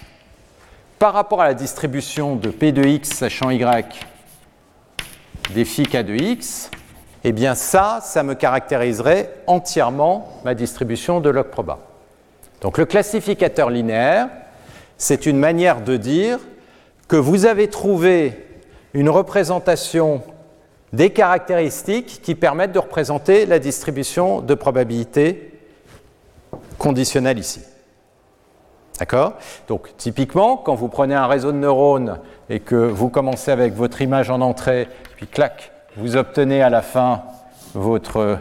[1.01, 3.85] par rapport à la distribution de P de x sachant y
[5.53, 6.71] des phi k de x,
[7.25, 11.81] eh bien ça, ça me caractériserait entièrement ma distribution de log proba.
[12.61, 14.29] Donc le classificateur linéaire,
[14.99, 16.39] c'est une manière de dire
[17.13, 18.43] que vous avez trouvé
[18.95, 20.23] une représentation
[20.95, 25.61] des caractéristiques qui permettent de représenter la distribution de probabilité
[26.79, 27.61] conditionnelle ici.
[28.99, 29.35] D'accord?
[29.69, 34.01] Donc typiquement, quand vous prenez un réseau de neurones et que vous commencez avec votre
[34.01, 37.25] image en entrée, puis clac, vous obtenez à la fin
[37.75, 38.39] votre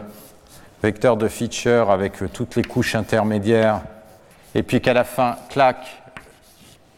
[0.82, 3.82] vecteur de feature avec toutes les couches intermédiaires,
[4.54, 5.76] et puis qu'à la fin, clac,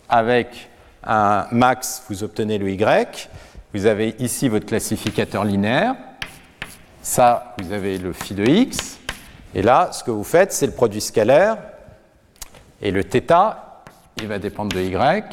[0.09, 0.69] avec
[1.07, 3.29] un max, vous obtenez le y.
[3.73, 5.95] Vous avez ici votre classificateur linéaire.
[7.03, 8.99] Ça, vous avez le phi de x.
[9.55, 11.59] Et là, ce que vous faites, c'est le produit scalaire.
[12.81, 13.21] Et le θ,
[14.19, 15.25] il va dépendre de y.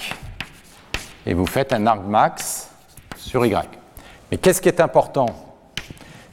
[1.26, 2.70] Et vous faites un arg max
[3.16, 3.56] sur y.
[4.32, 5.28] Mais qu'est-ce qui est important?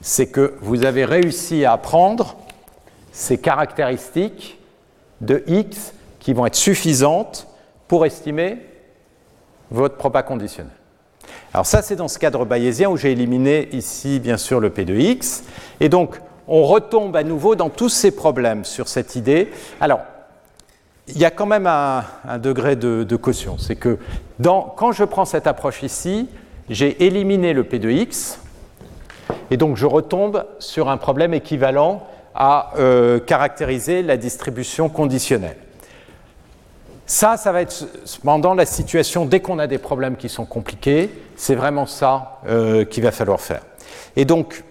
[0.01, 2.37] C'est que vous avez réussi à prendre
[3.13, 4.59] ces caractéristiques
[5.21, 7.49] de x qui vont être suffisantes
[7.89, 8.68] pour estimer
[9.71, 10.73] votre proba conditionnel.
[11.53, 14.85] Alors ça, c'est dans ce cadre bayésien où j'ai éliminé ici, bien sûr, le P
[14.85, 15.45] de x.
[15.81, 19.51] Et donc, on retombe à nouveau dans tous ces problèmes sur cette idée.
[19.81, 20.01] Alors,
[21.09, 22.05] il y a quand même un,
[22.39, 23.57] degré de, caution.
[23.59, 23.99] C'est que
[24.43, 26.29] quand je prends cette approche ici,
[26.69, 28.41] j'ai éliminé le P de x,
[29.51, 35.57] et donc je retombe sur un problème équivalent à euh, caractériser la distribution conditionnelle.
[37.09, 37.87] Ça, ça va être
[38.23, 42.85] pendant la situation, dès qu'on a des problèmes qui sont compliqués, c'est vraiment ça euh,
[42.85, 43.63] qu'il va falloir faire.
[44.15, 44.63] Et donc,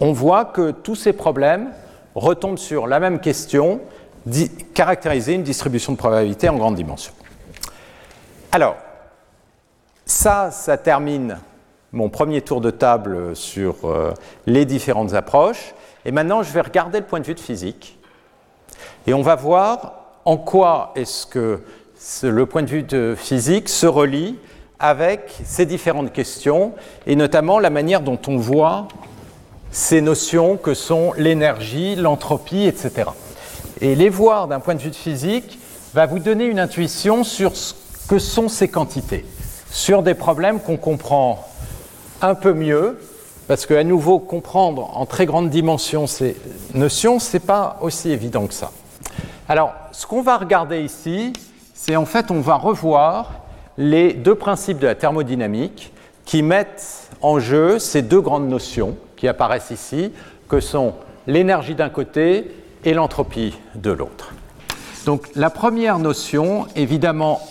[0.00, 1.68] on voit que tous ces problèmes
[2.14, 3.82] retombent sur la même question,
[4.72, 7.12] caractériser une distribution de probabilité en grande dimension.
[8.50, 8.76] Alors,
[10.06, 11.36] ça, ça termine
[11.92, 14.14] mon premier tour de table sur euh,
[14.46, 15.74] les différentes approches.
[16.06, 17.98] Et maintenant, je vais regarder le point de vue de physique.
[19.06, 21.60] Et on va voir en quoi est-ce que
[22.22, 24.36] le point de vue de physique se relie
[24.78, 26.72] avec ces différentes questions,
[27.06, 28.88] et notamment la manière dont on voit
[29.70, 33.10] ces notions que sont l'énergie, l'entropie, etc.
[33.80, 35.58] Et les voir d'un point de vue de physique
[35.94, 37.74] va vous donner une intuition sur ce
[38.08, 39.24] que sont ces quantités,
[39.70, 41.48] sur des problèmes qu'on comprend
[42.20, 42.98] un peu mieux,
[43.48, 46.36] parce qu'à nouveau, comprendre en très grande dimension ces
[46.74, 48.72] notions, ce n'est pas aussi évident que ça.
[49.52, 51.34] Alors, ce qu'on va regarder ici,
[51.74, 53.32] c'est en fait, on va revoir
[53.76, 55.92] les deux principes de la thermodynamique
[56.24, 60.10] qui mettent en jeu ces deux grandes notions qui apparaissent ici,
[60.48, 60.94] que sont
[61.26, 62.50] l'énergie d'un côté
[62.86, 64.32] et l'entropie de l'autre.
[65.04, 67.46] Donc la première notion, évidemment,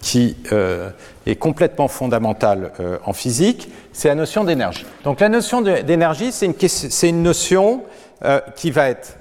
[0.00, 0.88] qui euh,
[1.26, 4.86] est complètement fondamentale euh, en physique, c'est la notion d'énergie.
[5.04, 7.82] Donc la notion d'énergie, c'est une, notion
[8.24, 9.18] euh, qui va être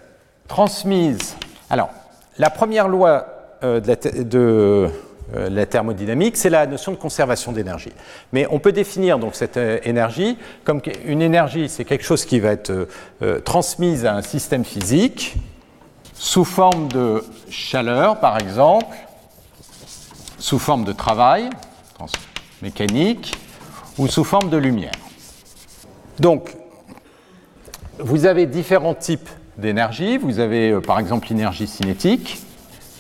[0.48, 1.36] transmise.
[1.70, 1.90] Alors,
[2.38, 3.26] la première loi
[3.62, 4.90] de, la, de
[5.34, 7.92] la thermodynamique, c'est la notion de conservation d'énergie.
[8.32, 12.52] Mais on peut définir donc cette énergie comme une énergie, c'est quelque chose qui va
[12.52, 12.88] être
[13.44, 15.36] transmise à un système physique
[16.14, 18.96] sous forme de chaleur, par exemple,
[20.40, 21.50] sous forme de travail
[22.62, 23.36] mécanique
[23.98, 24.94] ou sous forme de lumière.
[26.20, 26.56] Donc,
[28.00, 30.18] vous avez différents types d'énergie.
[30.18, 32.40] Vous avez euh, par exemple l'énergie cinétique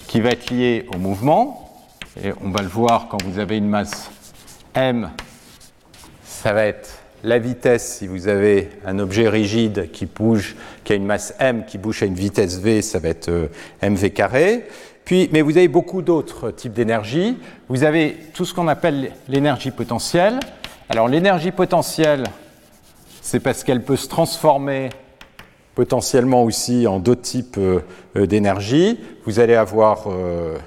[0.07, 1.83] qui va être liée au mouvement.
[2.23, 4.09] Et on va le voir quand vous avez une masse
[4.73, 5.11] m,
[6.23, 7.97] ça va être la vitesse.
[7.97, 12.03] Si vous avez un objet rigide qui bouge, qui a une masse m qui bouge
[12.03, 13.47] à une vitesse v, ça va être euh,
[13.81, 14.65] mv carré
[15.31, 17.37] mais vous avez beaucoup d'autres types d'énergie.
[17.69, 20.39] Vous avez tout ce qu'on appelle l'énergie potentielle.
[20.89, 22.23] Alors l'énergie potentielle,
[23.21, 24.89] c'est parce qu'elle peut se transformer
[25.77, 27.81] potentiellement aussi en d'autres types euh,
[28.15, 28.99] euh, d'énergie.
[29.25, 30.05] Vous allez avoir...
[30.09, 30.57] Euh,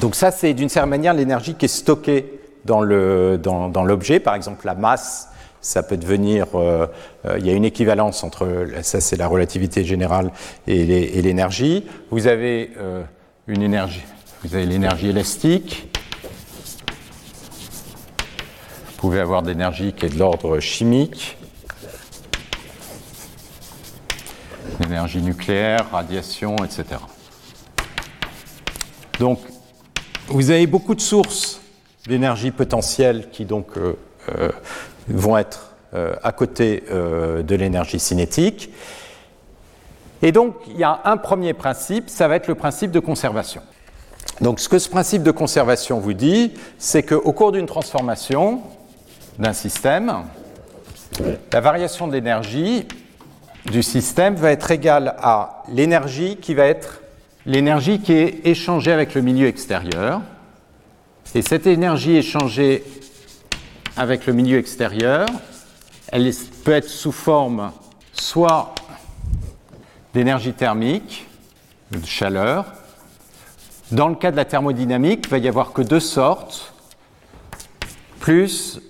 [0.00, 4.20] donc ça, c'est d'une certaine manière l'énergie qui est stockée dans l'objet.
[4.20, 5.30] Par exemple, la masse
[5.62, 10.30] ça peut devenir, il y a une équivalence entre, ça c'est la relativité générale
[10.68, 11.84] et l'énergie.
[12.10, 12.70] Vous avez
[13.48, 14.04] une énergie,
[14.44, 15.88] vous avez l'énergie élastique.
[18.86, 21.36] Vous pouvez avoir de l'énergie qui est de l'ordre chimique,
[24.80, 26.84] l'énergie nucléaire, radiation, etc.
[29.18, 29.40] Donc,
[30.28, 31.60] vous avez beaucoup de sources
[32.06, 33.72] d'énergie potentielle qui donc
[35.08, 38.70] vont être euh, à côté euh, de l'énergie cinétique.
[40.20, 43.62] Et donc, il y a un premier principe, ça va être le principe de conservation.
[44.40, 48.62] Donc, ce que ce principe de conservation vous dit, c'est qu'au cours d'une transformation
[49.38, 50.24] d'un système,
[51.52, 52.88] la variation d'énergie
[53.70, 57.00] du système va être égale à l'énergie qui va être
[57.44, 60.22] l'énergie qui est échangée avec le milieu extérieur.
[61.34, 62.82] Et cette énergie échangée
[63.96, 65.26] avec le milieu extérieur.
[66.08, 66.30] Elle
[66.64, 67.72] peut être sous forme
[68.12, 68.74] soit
[70.14, 71.26] d'énergie thermique,
[71.90, 72.66] de chaleur.
[73.90, 76.72] Dans le cas de la thermodynamique, il va y avoir que deux sortes,
[78.20, 78.80] plus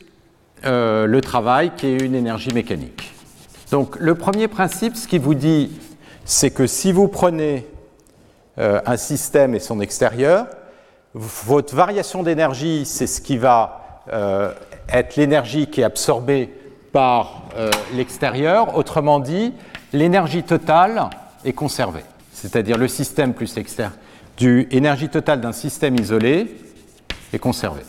[0.64, 3.12] euh, le travail qui est une énergie mécanique.
[3.70, 5.70] Donc le premier principe, ce qui vous dit,
[6.24, 7.66] c'est que si vous prenez
[8.58, 10.46] euh, un système et son extérieur,
[11.14, 14.52] votre variation d'énergie, c'est ce qui va euh,
[14.92, 16.52] être l'énergie qui est absorbée
[16.92, 18.76] par euh, l'extérieur.
[18.76, 19.52] Autrement dit,
[19.92, 21.10] l'énergie totale
[21.44, 22.04] est conservée.
[22.32, 23.94] C'est-à-dire le système plus l'extérieur.
[24.40, 26.54] L'énergie totale d'un système isolé
[27.32, 27.84] est conservée.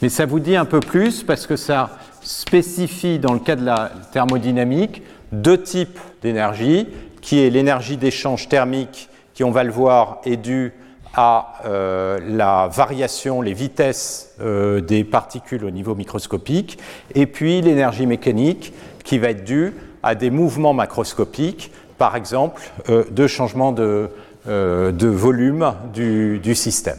[0.00, 3.64] Mais ça vous dit un peu plus parce que ça spécifie dans le cas de
[3.64, 6.88] la thermodynamique deux types d'énergie,
[7.20, 10.72] qui est l'énergie d'échange thermique qui, on va le voir, est due
[11.14, 16.78] à euh, la variation, les vitesses euh, des particules au niveau microscopique,
[17.14, 18.72] et puis l'énergie mécanique
[19.04, 24.10] qui va être due à des mouvements macroscopiques, par exemple euh, de changement de,
[24.46, 26.98] volume du, système.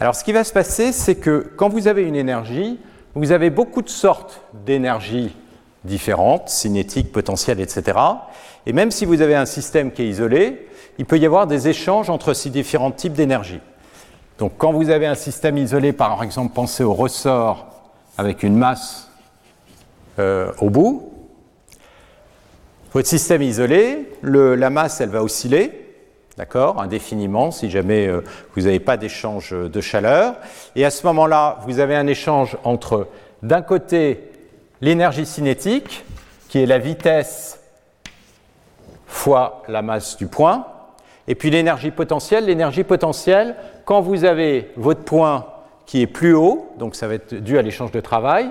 [0.00, 2.78] Alors ce qui va se passer, c'est que quand vous avez une énergie,
[3.16, 5.34] vous avez beaucoup de sortes d'énergie
[5.84, 7.98] différentes, cinétiques, potentielles, etc.
[8.66, 10.68] Et même si vous avez un système qui est isolé,
[10.98, 13.60] il peut y avoir des échanges entre ces différents types d'énergie.
[14.38, 17.66] Donc quand vous avez un système isolé, par exemple, pensez au ressort
[18.18, 19.10] avec une masse
[20.18, 21.12] euh, au bout,
[22.92, 25.85] Votre système isolé, la masse, elle va osciller,
[26.36, 28.22] d'accord, indéfiniment, si jamais euh,
[28.54, 30.36] vous n'avez pas d'échange de chaleur.
[30.74, 33.08] Et à ce moment-là, vous avez un échange entre,
[33.42, 34.32] d'un côté,
[34.80, 36.04] l'énergie cinétique,
[36.48, 37.60] qui est la vitesse
[39.06, 40.66] fois la masse du point,
[41.28, 42.44] et puis l'énergie potentielle.
[42.46, 45.46] L'énergie potentielle, quand vous avez votre point
[45.86, 48.50] qui est plus haut, donc ça va être dû à l'échange de travail,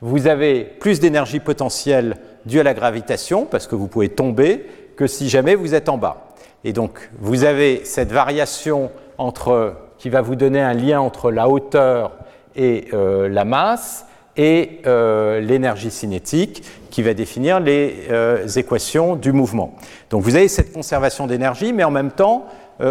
[0.00, 4.66] vous avez plus d'énergie potentielle due à la gravitation, parce que vous pouvez tomber,
[4.96, 6.23] que si jamais vous êtes en bas.
[6.64, 11.48] Et donc, vous avez cette variation entre, qui va vous donner un lien entre la
[11.48, 12.12] hauteur
[12.56, 19.32] et euh, la masse et euh, l'énergie cinétique qui va définir les euh, équations du
[19.32, 19.74] mouvement.
[20.10, 22.46] Donc vous avez cette conservation d'énergie, mais en même temps,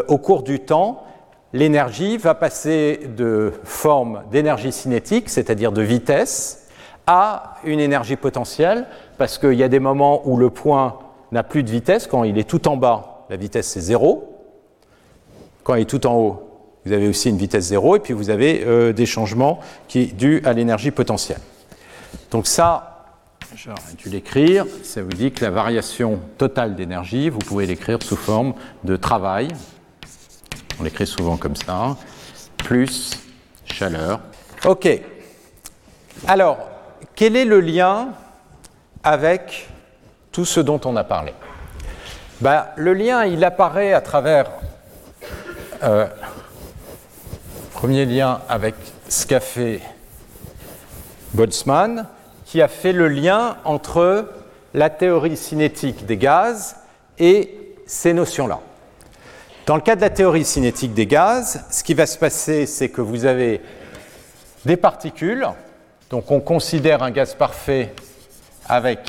[0.08, 1.04] au cours du temps,
[1.52, 6.68] l'énergie va passer de forme d'énergie cinétique, c'est-à-dire de vitesse,
[7.06, 8.86] à une énergie potentielle,
[9.18, 11.00] parce qu'il y a des moments où le point
[11.34, 14.30] n'a plus de vitesse, quand il est tout en bas, la vitesse c'est zéro.
[15.64, 16.54] Quand il est tout en haut,
[16.86, 20.16] vous avez aussi une vitesse zéro, et puis vous avez euh, des changements qui sont
[20.16, 21.40] dus à l'énergie potentielle.
[22.32, 23.06] Donc ça,
[23.56, 28.18] j'aurais dû l'écrire, ça vous dit que la variation totale d'énergie, vous pouvez l'écrire sous
[28.18, 29.48] forme de travail,
[30.80, 31.96] on l'écrit souvent comme ça,
[32.58, 33.12] plus
[33.66, 34.20] chaleur.
[34.66, 34.90] Ok.
[36.28, 36.58] Alors,
[37.16, 38.10] quel est le lien
[39.04, 39.70] avec
[40.32, 41.34] tout ce dont on a parlé?
[42.44, 44.52] Ben, Le lien, il apparaît à travers
[45.82, 46.06] euh,
[47.72, 48.76] Premier lien avec
[49.08, 49.80] ce qu'a fait
[51.34, 52.06] Boltzmann,
[52.46, 54.30] qui a fait le lien entre
[54.74, 56.76] la théorie cinétique des gaz
[57.18, 58.60] et ces notions-là.
[59.66, 62.90] Dans le cas de la théorie cinétique des gaz, ce qui va se passer, c'est
[62.90, 63.62] que vous avez
[64.66, 65.48] des particules,
[66.10, 67.94] donc on considère un gaz parfait
[68.68, 69.00] avec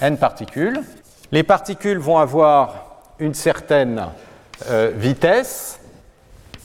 [0.00, 0.82] n particules.
[1.30, 4.06] Les particules vont avoir une certaine
[4.70, 5.78] euh, vitesse,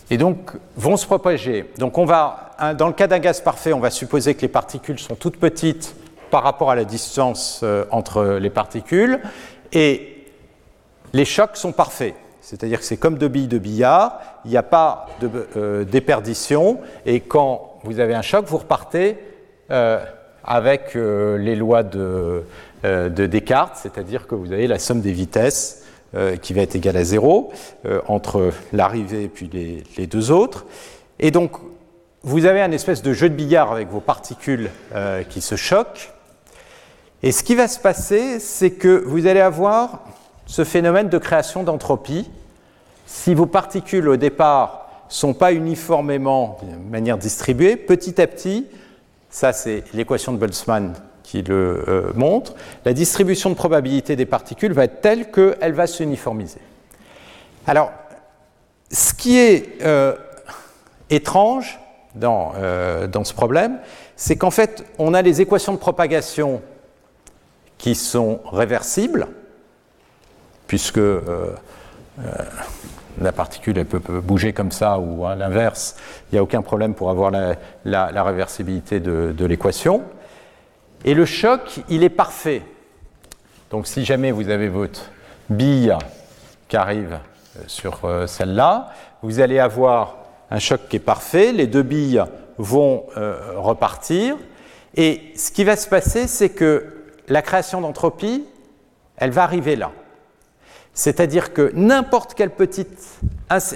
[0.09, 1.69] et donc vont se propager.
[1.77, 4.99] Donc on va, dans le cas d'un gaz parfait, on va supposer que les particules
[4.99, 5.95] sont toutes petites
[6.29, 9.19] par rapport à la distance euh, entre les particules,
[9.73, 10.27] et
[11.13, 12.15] les chocs sont parfaits.
[12.41, 16.79] C'est-à-dire que c'est comme deux billes de billard, il n'y a pas de euh, déperdition,
[17.05, 19.17] et quand vous avez un choc, vous repartez
[20.45, 22.43] avec les lois de,
[22.83, 25.83] de Descartes, c'est-à-dire que vous avez la somme des vitesses
[26.15, 27.51] euh, qui va être égal à 0
[27.87, 30.67] euh, entre l'arrivée et puis les, deux autres.
[31.17, 31.53] Et donc,
[32.21, 36.11] vous avez un espèce de jeu de billard avec vos particules euh, qui se choquent.
[37.23, 40.03] Et ce qui va se passer, c'est que vous allez avoir
[40.45, 42.29] ce phénomène de création d'entropie.
[43.07, 48.67] Si vos particules au départ sont pas uniformément de manière distribuée, petit à petit,
[49.31, 50.93] ça c'est l'équation de Boltzmann
[51.23, 52.53] qui le euh, montre,
[52.85, 56.59] la distribution de probabilité des particules va être telle qu'elle va s'uniformiser.
[57.65, 57.91] Alors,
[58.91, 60.13] ce qui est euh,
[61.09, 61.79] étrange
[62.13, 63.79] dans, euh, dans, ce problème,
[64.15, 66.61] c'est qu'en fait, on a les équations de propagation
[67.77, 69.27] qui sont réversibles,
[70.67, 70.99] puisque
[73.21, 75.95] la particule elle peut, bouger comme ça ou à l'inverse,
[76.31, 80.03] il n'y a aucun problème pour avoir la, réversibilité de l'équation.
[81.05, 82.61] Et le choc, il est parfait.
[83.69, 85.09] Donc si jamais vous avez votre
[85.49, 85.95] bille
[86.67, 87.19] qui arrive
[87.57, 90.17] euh, sur euh, celle-là, vous allez avoir
[90.49, 92.23] un choc qui est parfait, les deux billes
[92.57, 94.37] vont euh, repartir,
[94.95, 96.93] et ce qui va se passer, c'est que
[97.27, 98.45] la création d'entropie,
[99.17, 99.91] elle va arriver là.
[100.93, 103.19] C'est-à-dire que n'importe quelle petite...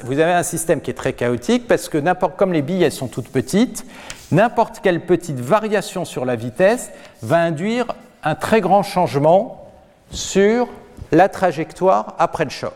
[0.04, 1.98] Vous avez un système qui est très chaotique parce que
[2.38, 3.86] comme les billes, elles sont toutes petites,
[4.32, 6.90] n'importe quelle petite variation sur la vitesse
[7.22, 7.88] va induire
[8.24, 9.72] un très grand changement
[10.12, 10.68] sur
[11.12, 12.74] la trajectoire après le choc.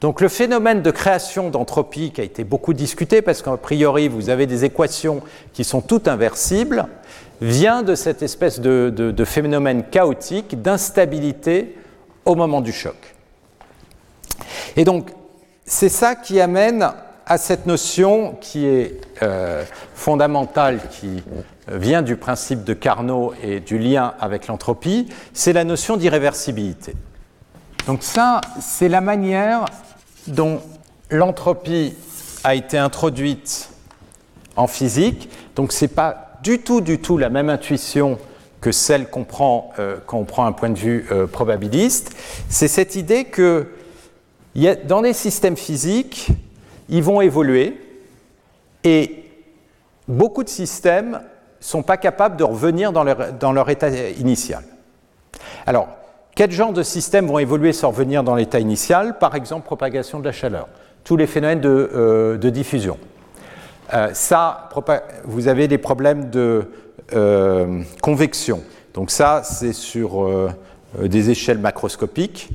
[0.00, 4.28] Donc le phénomène de création d'entropie qui a été beaucoup discuté parce qu'a priori vous
[4.28, 5.22] avez des équations
[5.54, 6.86] qui sont toutes inversibles
[7.40, 11.76] vient de cette espèce de phénomène chaotique d'instabilité
[12.24, 13.15] au moment du choc.
[14.76, 15.10] Et donc
[15.64, 16.88] c'est ça qui amène
[17.26, 19.64] à cette notion qui est euh,
[19.94, 21.22] fondamentale, qui
[21.68, 26.94] vient du principe de Carnot et du lien avec l'entropie, c'est la notion d'irréversibilité.
[27.88, 29.64] Donc ça, c'est la manière
[30.28, 30.60] dont
[31.10, 31.94] l'entropie
[32.44, 33.70] a été introduite
[34.54, 35.28] en physique.
[35.56, 38.18] Donc ce n'est pas du tout, du tout la même intuition
[38.60, 42.16] que celle qu'on prend euh, quand on prend un point de vue euh, probabiliste.
[42.48, 43.68] C'est cette idée que
[44.86, 46.28] dans les systèmes physiques,
[46.88, 47.78] ils vont évoluer
[48.84, 49.24] et
[50.08, 53.02] beaucoup de systèmes ne sont pas capables de revenir dans
[53.52, 54.62] leur, état initial.
[55.66, 55.88] Alors,
[56.34, 59.18] quels genres de systèmes vont évoluer sans revenir dans l'état initial?
[59.18, 60.68] Par exemple, propagation de la chaleur,
[61.04, 62.98] tous les phénomènes de, euh, diffusion.
[63.92, 64.68] Euh, ça,
[65.24, 66.70] vous avez des problèmes de
[67.14, 68.62] euh, convection.
[68.94, 70.28] Donc ça, c'est sur
[70.98, 72.50] des échelles macroscopiques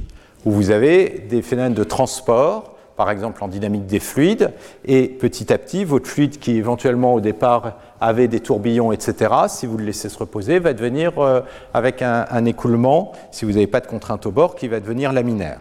[0.46, 4.52] où vous avez des phénomènes de transport par exemple en dynamique des fluides,
[4.86, 9.66] et petit à petit, votre fluide qui éventuellement au départ avait des tourbillons, etc., si
[9.66, 11.42] vous le laissez se reposer, va devenir euh,
[11.74, 15.60] avec un, écoulement, si vous n'avez pas de contrainte au bord, qui va devenir laminaire.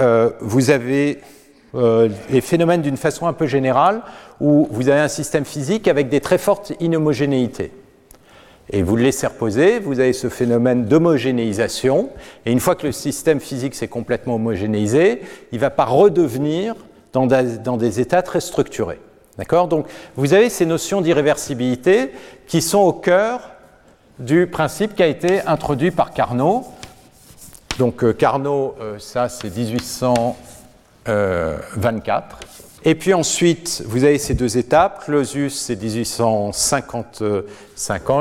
[0.00, 1.20] Euh, vous avez
[1.76, 4.02] euh, les phénomènes d'une façon un peu générale,
[4.40, 7.70] où vous avez un système physique avec des très fortes inhomogénéités
[8.70, 12.10] et vous le laissez reposer, vous avez ce phénomène d'homogénéisation,
[12.46, 16.74] et une fois que le système physique s'est complètement homogénéisé, il ne va pas redevenir
[17.12, 19.00] dans des, états très structurés.
[19.36, 19.68] D'accord?
[19.68, 19.86] Donc
[20.16, 22.12] vous avez ces notions d'irréversibilité
[22.46, 23.50] qui sont au cœur
[24.18, 26.64] du principe qui a été introduit par Carnot.
[27.78, 32.40] Donc euh, Carnot, euh, ça c'est 1824.
[32.84, 35.04] Et puis ensuite, vous avez ces deux étapes.
[35.04, 37.22] Clausius, c'est 1850,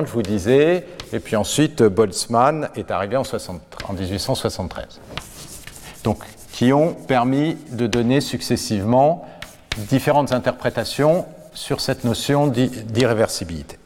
[0.06, 0.86] je vous disais.
[1.14, 3.24] Et puis ensuite, Boltzmann est arrivé en,
[3.94, 5.00] 1873.
[6.04, 9.26] Donc, qui ont permis de donner successivement
[9.78, 13.78] différentes interprétations sur cette notion d'irréversibilité.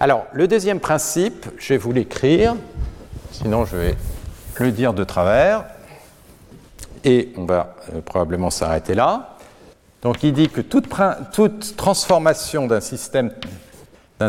[0.00, 2.56] Alors, le deuxième principe, je vais vous l'écrire,
[3.30, 3.94] sinon je vais
[4.58, 5.64] le dire de travers,
[7.04, 9.36] et on va euh, probablement s'arrêter là.
[10.02, 10.88] Donc il dit que toute,
[11.76, 13.30] transformation d'un système,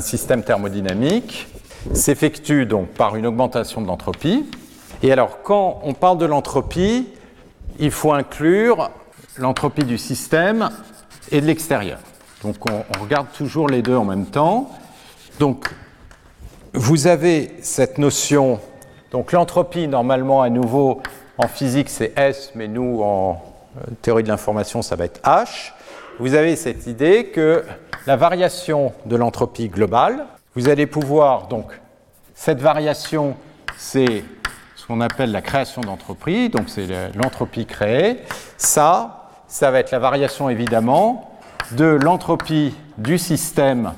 [0.01, 1.47] système, thermodynamique
[1.93, 4.45] s'effectue donc par une augmentation de l'entropie.
[5.03, 7.07] Et alors quand on parle de l'entropie,
[7.79, 8.89] il faut inclure
[9.37, 10.69] l'entropie du système
[11.31, 11.99] et de l'extérieur.
[12.43, 14.71] Donc on, on, regarde toujours les deux en même temps.
[15.39, 15.69] Donc
[16.73, 18.59] vous avez cette notion,
[19.11, 21.01] donc l'entropie normalement à nouveau
[21.37, 23.41] en physique c'est S, mais nous en
[23.77, 25.73] euh, théorie de l'information, ça va être H.
[26.17, 27.65] Vous avez cette idée que
[28.07, 30.25] la variation de l'entropie globale,
[30.55, 31.65] vous allez pouvoir, donc,
[32.33, 33.35] cette variation,
[33.75, 34.23] c'est
[34.77, 38.21] ce qu'on appelle la création d'entropie, donc c'est l'entropie créée.
[38.57, 41.37] Ça, ça va être la variation évidemment
[41.73, 43.91] de l'entropie du système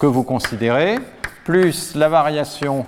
[0.00, 0.96] que vous considérez,
[1.44, 2.86] plus la variation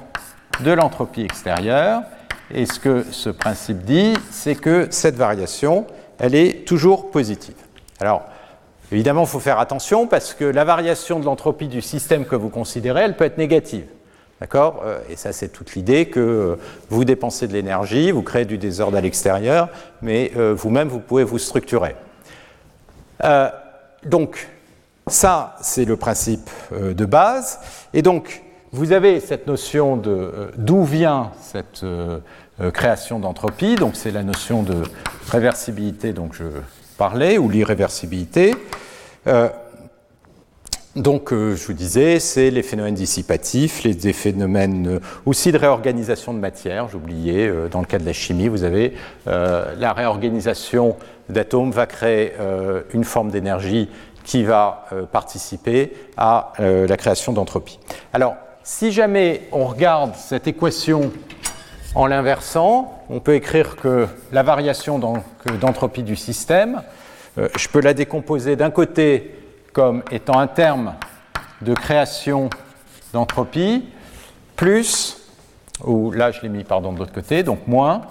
[0.65, 2.03] de l'entropie extérieure.
[2.51, 5.87] Et ce que ce principe dit, c'est que cette variation,
[6.19, 7.55] elle est toujours positive.
[8.01, 8.25] Alors,
[8.95, 12.49] évidemment, il faut faire attention parce que la variation de l'entropie du système que vous
[12.49, 13.87] considérez, elle peut être négative.
[14.41, 14.83] D'accord?
[14.85, 16.57] Euh, Et ça, c'est toute l'idée que euh,
[16.91, 19.69] vous dépensez de l'énergie, vous créez du désordre à l'extérieur,
[20.03, 21.97] mais euh, vous-même, vous pouvez vous structurer.
[24.05, 24.49] donc,
[25.07, 27.59] ça, c'est le principe de base.
[27.93, 28.43] Et donc,
[28.73, 31.85] vous avez cette notion de d'où vient cette
[32.73, 34.83] création d'entropie, donc c'est la notion de
[35.31, 36.45] réversibilité dont je
[36.97, 38.55] parlais, ou l'irréversibilité.
[39.27, 39.49] Euh,
[40.97, 46.39] donc, euh, je vous disais, c'est les phénomènes dissipatifs, les, phénomènes aussi de réorganisation de
[46.39, 46.89] matière.
[46.89, 48.95] J'oubliais, dans le cas de la chimie, vous avez
[49.27, 50.97] la réorganisation
[51.29, 52.33] d'atomes va créer
[52.93, 53.89] une forme d'énergie
[54.23, 57.81] qui va participer à la création d'entropie.
[58.13, 61.11] Alors, si jamais on regarde cette équation
[61.95, 66.83] en l'inversant, on peut écrire que la variation d'entropie du système,
[67.39, 69.35] euh, je peux la décomposer d'un côté
[69.73, 70.95] comme étant un terme
[71.63, 72.51] de création
[73.13, 73.89] d'entropie,
[74.57, 75.29] plus,
[75.83, 78.03] ou là je l'ai mis pardon de l'autre côté, donc moins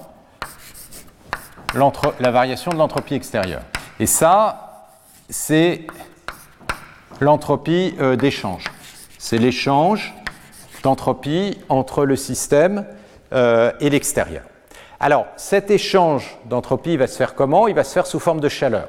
[2.19, 3.63] la variation de l'entropie extérieure.
[3.99, 4.89] Et ça,
[5.29, 5.87] c'est
[7.19, 8.65] l'entropie euh, d'échange.
[9.17, 10.13] C'est l'échange
[10.83, 12.85] d'entropie entre le système
[13.33, 14.43] euh, et l'extérieur.
[14.99, 17.67] Alors, cet échange d'entropie va se faire comment?
[17.67, 18.87] Il va se faire sous forme de chaleur.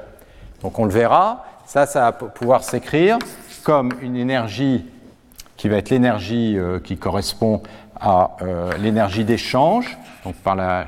[0.65, 3.19] Donc on le verra, ça, ça va pouvoir s'écrire
[3.63, 4.83] comme une énergie
[5.57, 7.61] qui va être l'énergie euh, qui correspond
[8.01, 10.87] à euh, l'énergie d'échange, donc par la,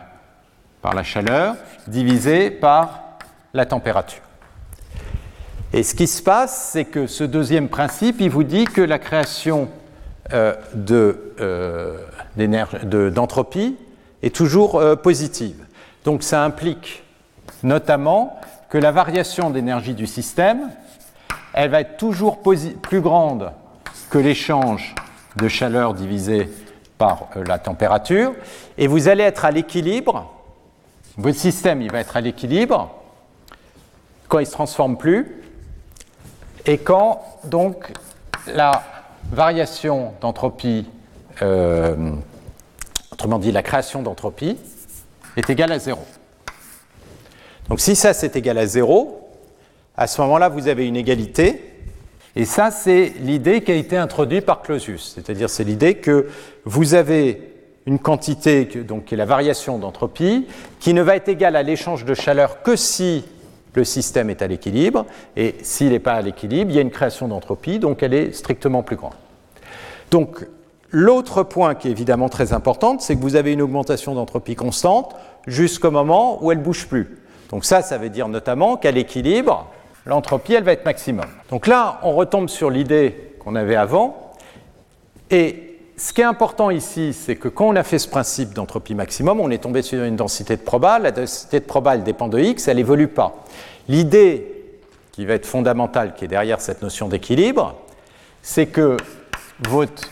[1.03, 1.53] chaleur,
[1.85, 3.19] divisée par
[3.53, 4.23] la température.
[5.73, 8.97] Et ce qui se passe, c'est que ce deuxième principe, il vous dit que la
[8.97, 9.69] création
[10.73, 11.35] de
[13.11, 13.77] d'entropie
[14.23, 15.63] est toujours euh, positive.
[16.03, 17.03] Donc ça implique
[17.61, 20.71] notamment que la variation d'énergie du système,
[21.53, 23.51] elle va être toujours plus grande
[24.09, 24.95] que l'échange
[25.35, 26.49] de chaleur divisé
[26.97, 28.33] par euh, la température,
[28.77, 30.33] et vous allez être à l'équilibre,
[31.17, 32.91] votre système va être à l'équilibre
[34.27, 35.41] quand il ne se transforme plus,
[36.65, 37.93] et quand donc
[38.47, 38.83] la
[39.31, 40.89] variation d'entropie
[41.41, 42.11] euh,
[43.11, 44.57] autrement dit la création d'entropie,
[45.37, 45.99] est égal à 0.
[47.69, 49.29] Donc si ça c'est égal à 0,
[49.95, 51.61] à ce moment-là vous avez une égalité.
[52.35, 55.13] Et ça c'est l'idée qui a été introduite par Clausius.
[55.15, 56.27] C'est-à-dire c'est l'idée que
[56.65, 57.53] vous avez
[57.85, 60.45] une quantité qui est la variation d'entropie
[60.79, 63.23] qui ne va être égale à l'échange de chaleur que si
[63.73, 65.05] le système est à l'équilibre.
[65.35, 68.33] Et s'il n'est pas à l'équilibre, il y a une création d'entropie, donc elle est
[68.33, 69.13] strictement plus grande.
[70.11, 70.45] Donc
[70.89, 75.15] l'autre point qui est évidemment très important, c'est que vous avez une augmentation d'entropie constante
[75.45, 77.17] jusqu'au moment où elle ne bouge plus.
[77.49, 79.67] Donc ça, ça veut dire notamment qu'à l'équilibre,
[80.05, 81.25] l'entropie, elle va être maximum.
[81.49, 84.33] Donc là, on retombe sur l'idée qu'on avait avant.
[85.29, 88.95] Et ce qui est important ici, c'est que quand on a fait ce principe d'entropie
[88.95, 90.99] maximum, on est tombé sur une densité de proba.
[90.99, 93.43] La densité de proba, elle dépend de x, elle évolue pas.
[93.87, 94.53] L'idée
[95.11, 97.75] qui va être fondamentale, qui est derrière cette notion d'équilibre,
[98.43, 98.97] c'est que
[99.67, 100.03] votre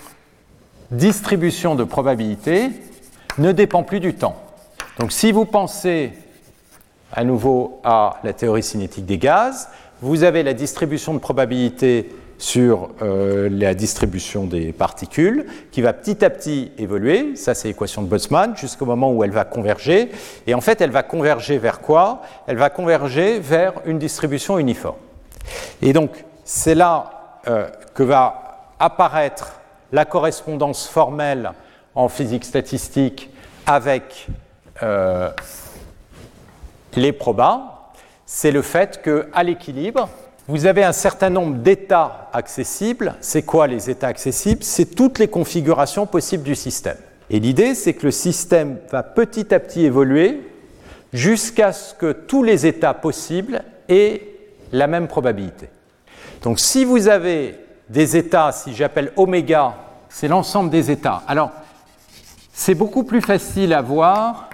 [0.89, 2.71] distribution de probabilité
[3.37, 4.35] ne dépend plus du temps.
[4.99, 6.13] Donc si vous pensez
[7.15, 9.69] à nouveau à la théorie cinétique des gaz,
[10.01, 16.23] vous avez la distribution de probabilité sur euh, la distribution des particules qui va petit
[16.25, 20.11] à petit évoluer, ça c'est l'équation de Boltzmann, jusqu'au moment où elle va converger.
[20.45, 22.21] Et en fait, elle va converger vers quoi?
[22.47, 24.97] Elle va converger vers une distribution uniforme.
[25.81, 26.11] Et donc,
[26.43, 29.53] c'est là euh, que va apparaître
[29.93, 31.51] la correspondance formelle
[31.93, 33.29] en physique statistique
[33.65, 34.27] avec
[34.83, 35.29] euh,
[36.95, 37.91] les probas.
[38.25, 40.09] C'est le fait qu'à l'équilibre,
[40.47, 43.15] vous avez un certain nombre d'états accessibles.
[43.19, 44.63] C'est quoi les états accessibles?
[44.63, 46.97] C'est toutes les configurations possibles du système.
[47.29, 50.41] Et l'idée, c'est que le système va petit à petit évoluer
[51.13, 54.21] jusqu'à ce que tous les états possibles aient
[54.71, 55.69] la même probabilité.
[56.43, 57.55] Donc si vous avez
[57.89, 59.75] des états, si j'appelle oméga,
[60.09, 61.23] c'est l'ensemble des états.
[61.27, 61.51] Alors,
[62.53, 64.49] c'est beaucoup plus facile à voir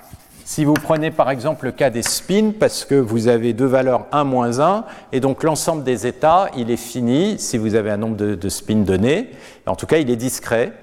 [0.51, 4.07] si vous prenez par exemple le cas des spins, parce que vous avez deux valeurs
[4.11, 4.83] 1 moins 1,
[5.13, 8.83] et donc l'ensemble des états, il est fini si vous avez un nombre de, spins
[8.83, 9.29] donné.
[9.65, 10.73] En tout cas, il est discret,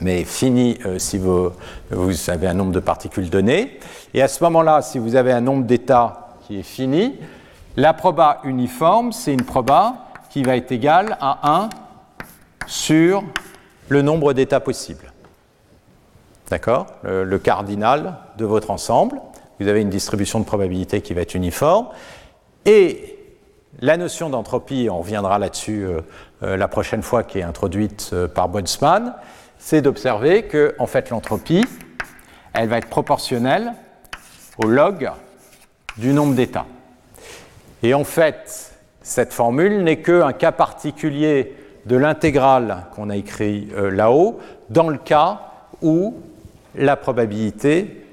[0.00, 1.50] mais fini euh, si vous,
[1.90, 3.80] vous, avez un nombre de particules donné.
[4.14, 7.16] Et à ce moment-là, si vous avez un nombre d'états qui est fini,
[7.76, 11.70] la proba uniforme, c'est une proba qui va être égale à 1
[12.68, 13.24] sur
[13.88, 15.09] le nombre d'états possibles.
[16.50, 19.20] D'accord le, cardinal de votre ensemble.
[19.60, 21.86] Vous avez une distribution de probabilité qui va être uniforme.
[22.66, 23.16] Et
[23.80, 26.00] la notion d'entropie, on reviendra là-dessus euh,
[26.42, 29.14] euh, la prochaine fois, qui est introduite euh, par Boltzmann,
[29.58, 31.64] c'est d'observer que fait, l'entropie,
[32.52, 33.72] elle va être proportionnelle
[34.58, 35.08] au log
[35.98, 36.66] du nombre d'états.
[37.84, 38.72] Et en fait,
[39.02, 41.54] cette formule n'est qu'un cas particulier
[41.86, 45.40] de l'intégrale qu'on a écrit là-haut, dans le cas
[45.80, 46.14] où
[46.74, 48.04] la probabilité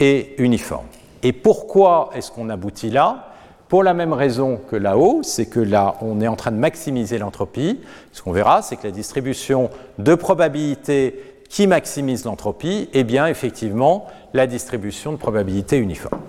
[0.00, 0.86] est uniforme.
[1.22, 3.30] Et pourquoi est-ce qu'on aboutit là?
[3.68, 7.18] Pour la même raison que là-haut, c'est que là, on est en train de maximiser
[7.18, 7.80] l'entropie.
[8.12, 14.06] Ce qu'on verra, c'est que la distribution de probabilité qui maximise l'entropie est bien effectivement
[14.32, 16.20] la distribution de probabilité uniforme.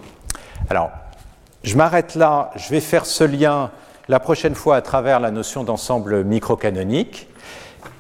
[0.70, 0.92] Alors,
[1.64, 3.72] je m'arrête là, je vais faire ce lien
[4.08, 7.28] la prochaine fois à travers la notion d'ensemble microcanonique.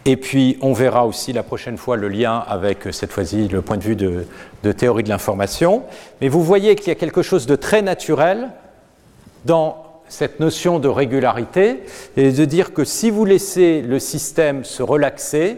[0.05, 3.61] Et puis, on verra aussi la prochaine fois le lien avec, euh, cette fois-ci, le
[3.61, 4.25] point de vue de,
[4.71, 5.83] théorie de l'information.
[6.21, 8.49] Mais vous voyez qu'il y a quelque chose de très naturel
[9.45, 11.79] dans cette notion de régularité,
[12.15, 15.57] et de dire que si vous laissez le système se relaxer,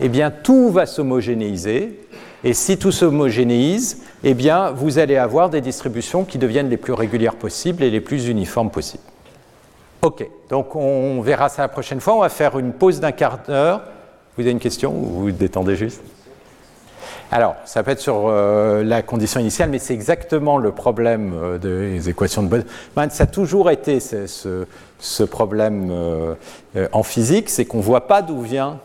[0.00, 2.00] eh bien, tout va s'homogénéiser.
[2.42, 6.94] Et si tout s'homogénéise, eh bien, vous allez avoir des distributions qui deviennent les plus
[6.94, 9.04] régulières possibles et les plus uniformes possibles.
[10.02, 12.14] Ok, donc on verra ça la prochaine fois.
[12.14, 13.82] On va faire une pause d'un quart d'heure.
[14.36, 16.00] Vous avez une question ou vous, vous détendez juste?
[17.32, 21.58] Alors, ça peut être sur euh, la condition initiale, mais c'est exactement le problème euh,
[21.58, 23.10] des équations de Boltzmann.
[23.10, 26.34] Ça a toujours été ce, problème euh,
[26.92, 28.78] en physique, c'est qu'on ne voit pas d'où vient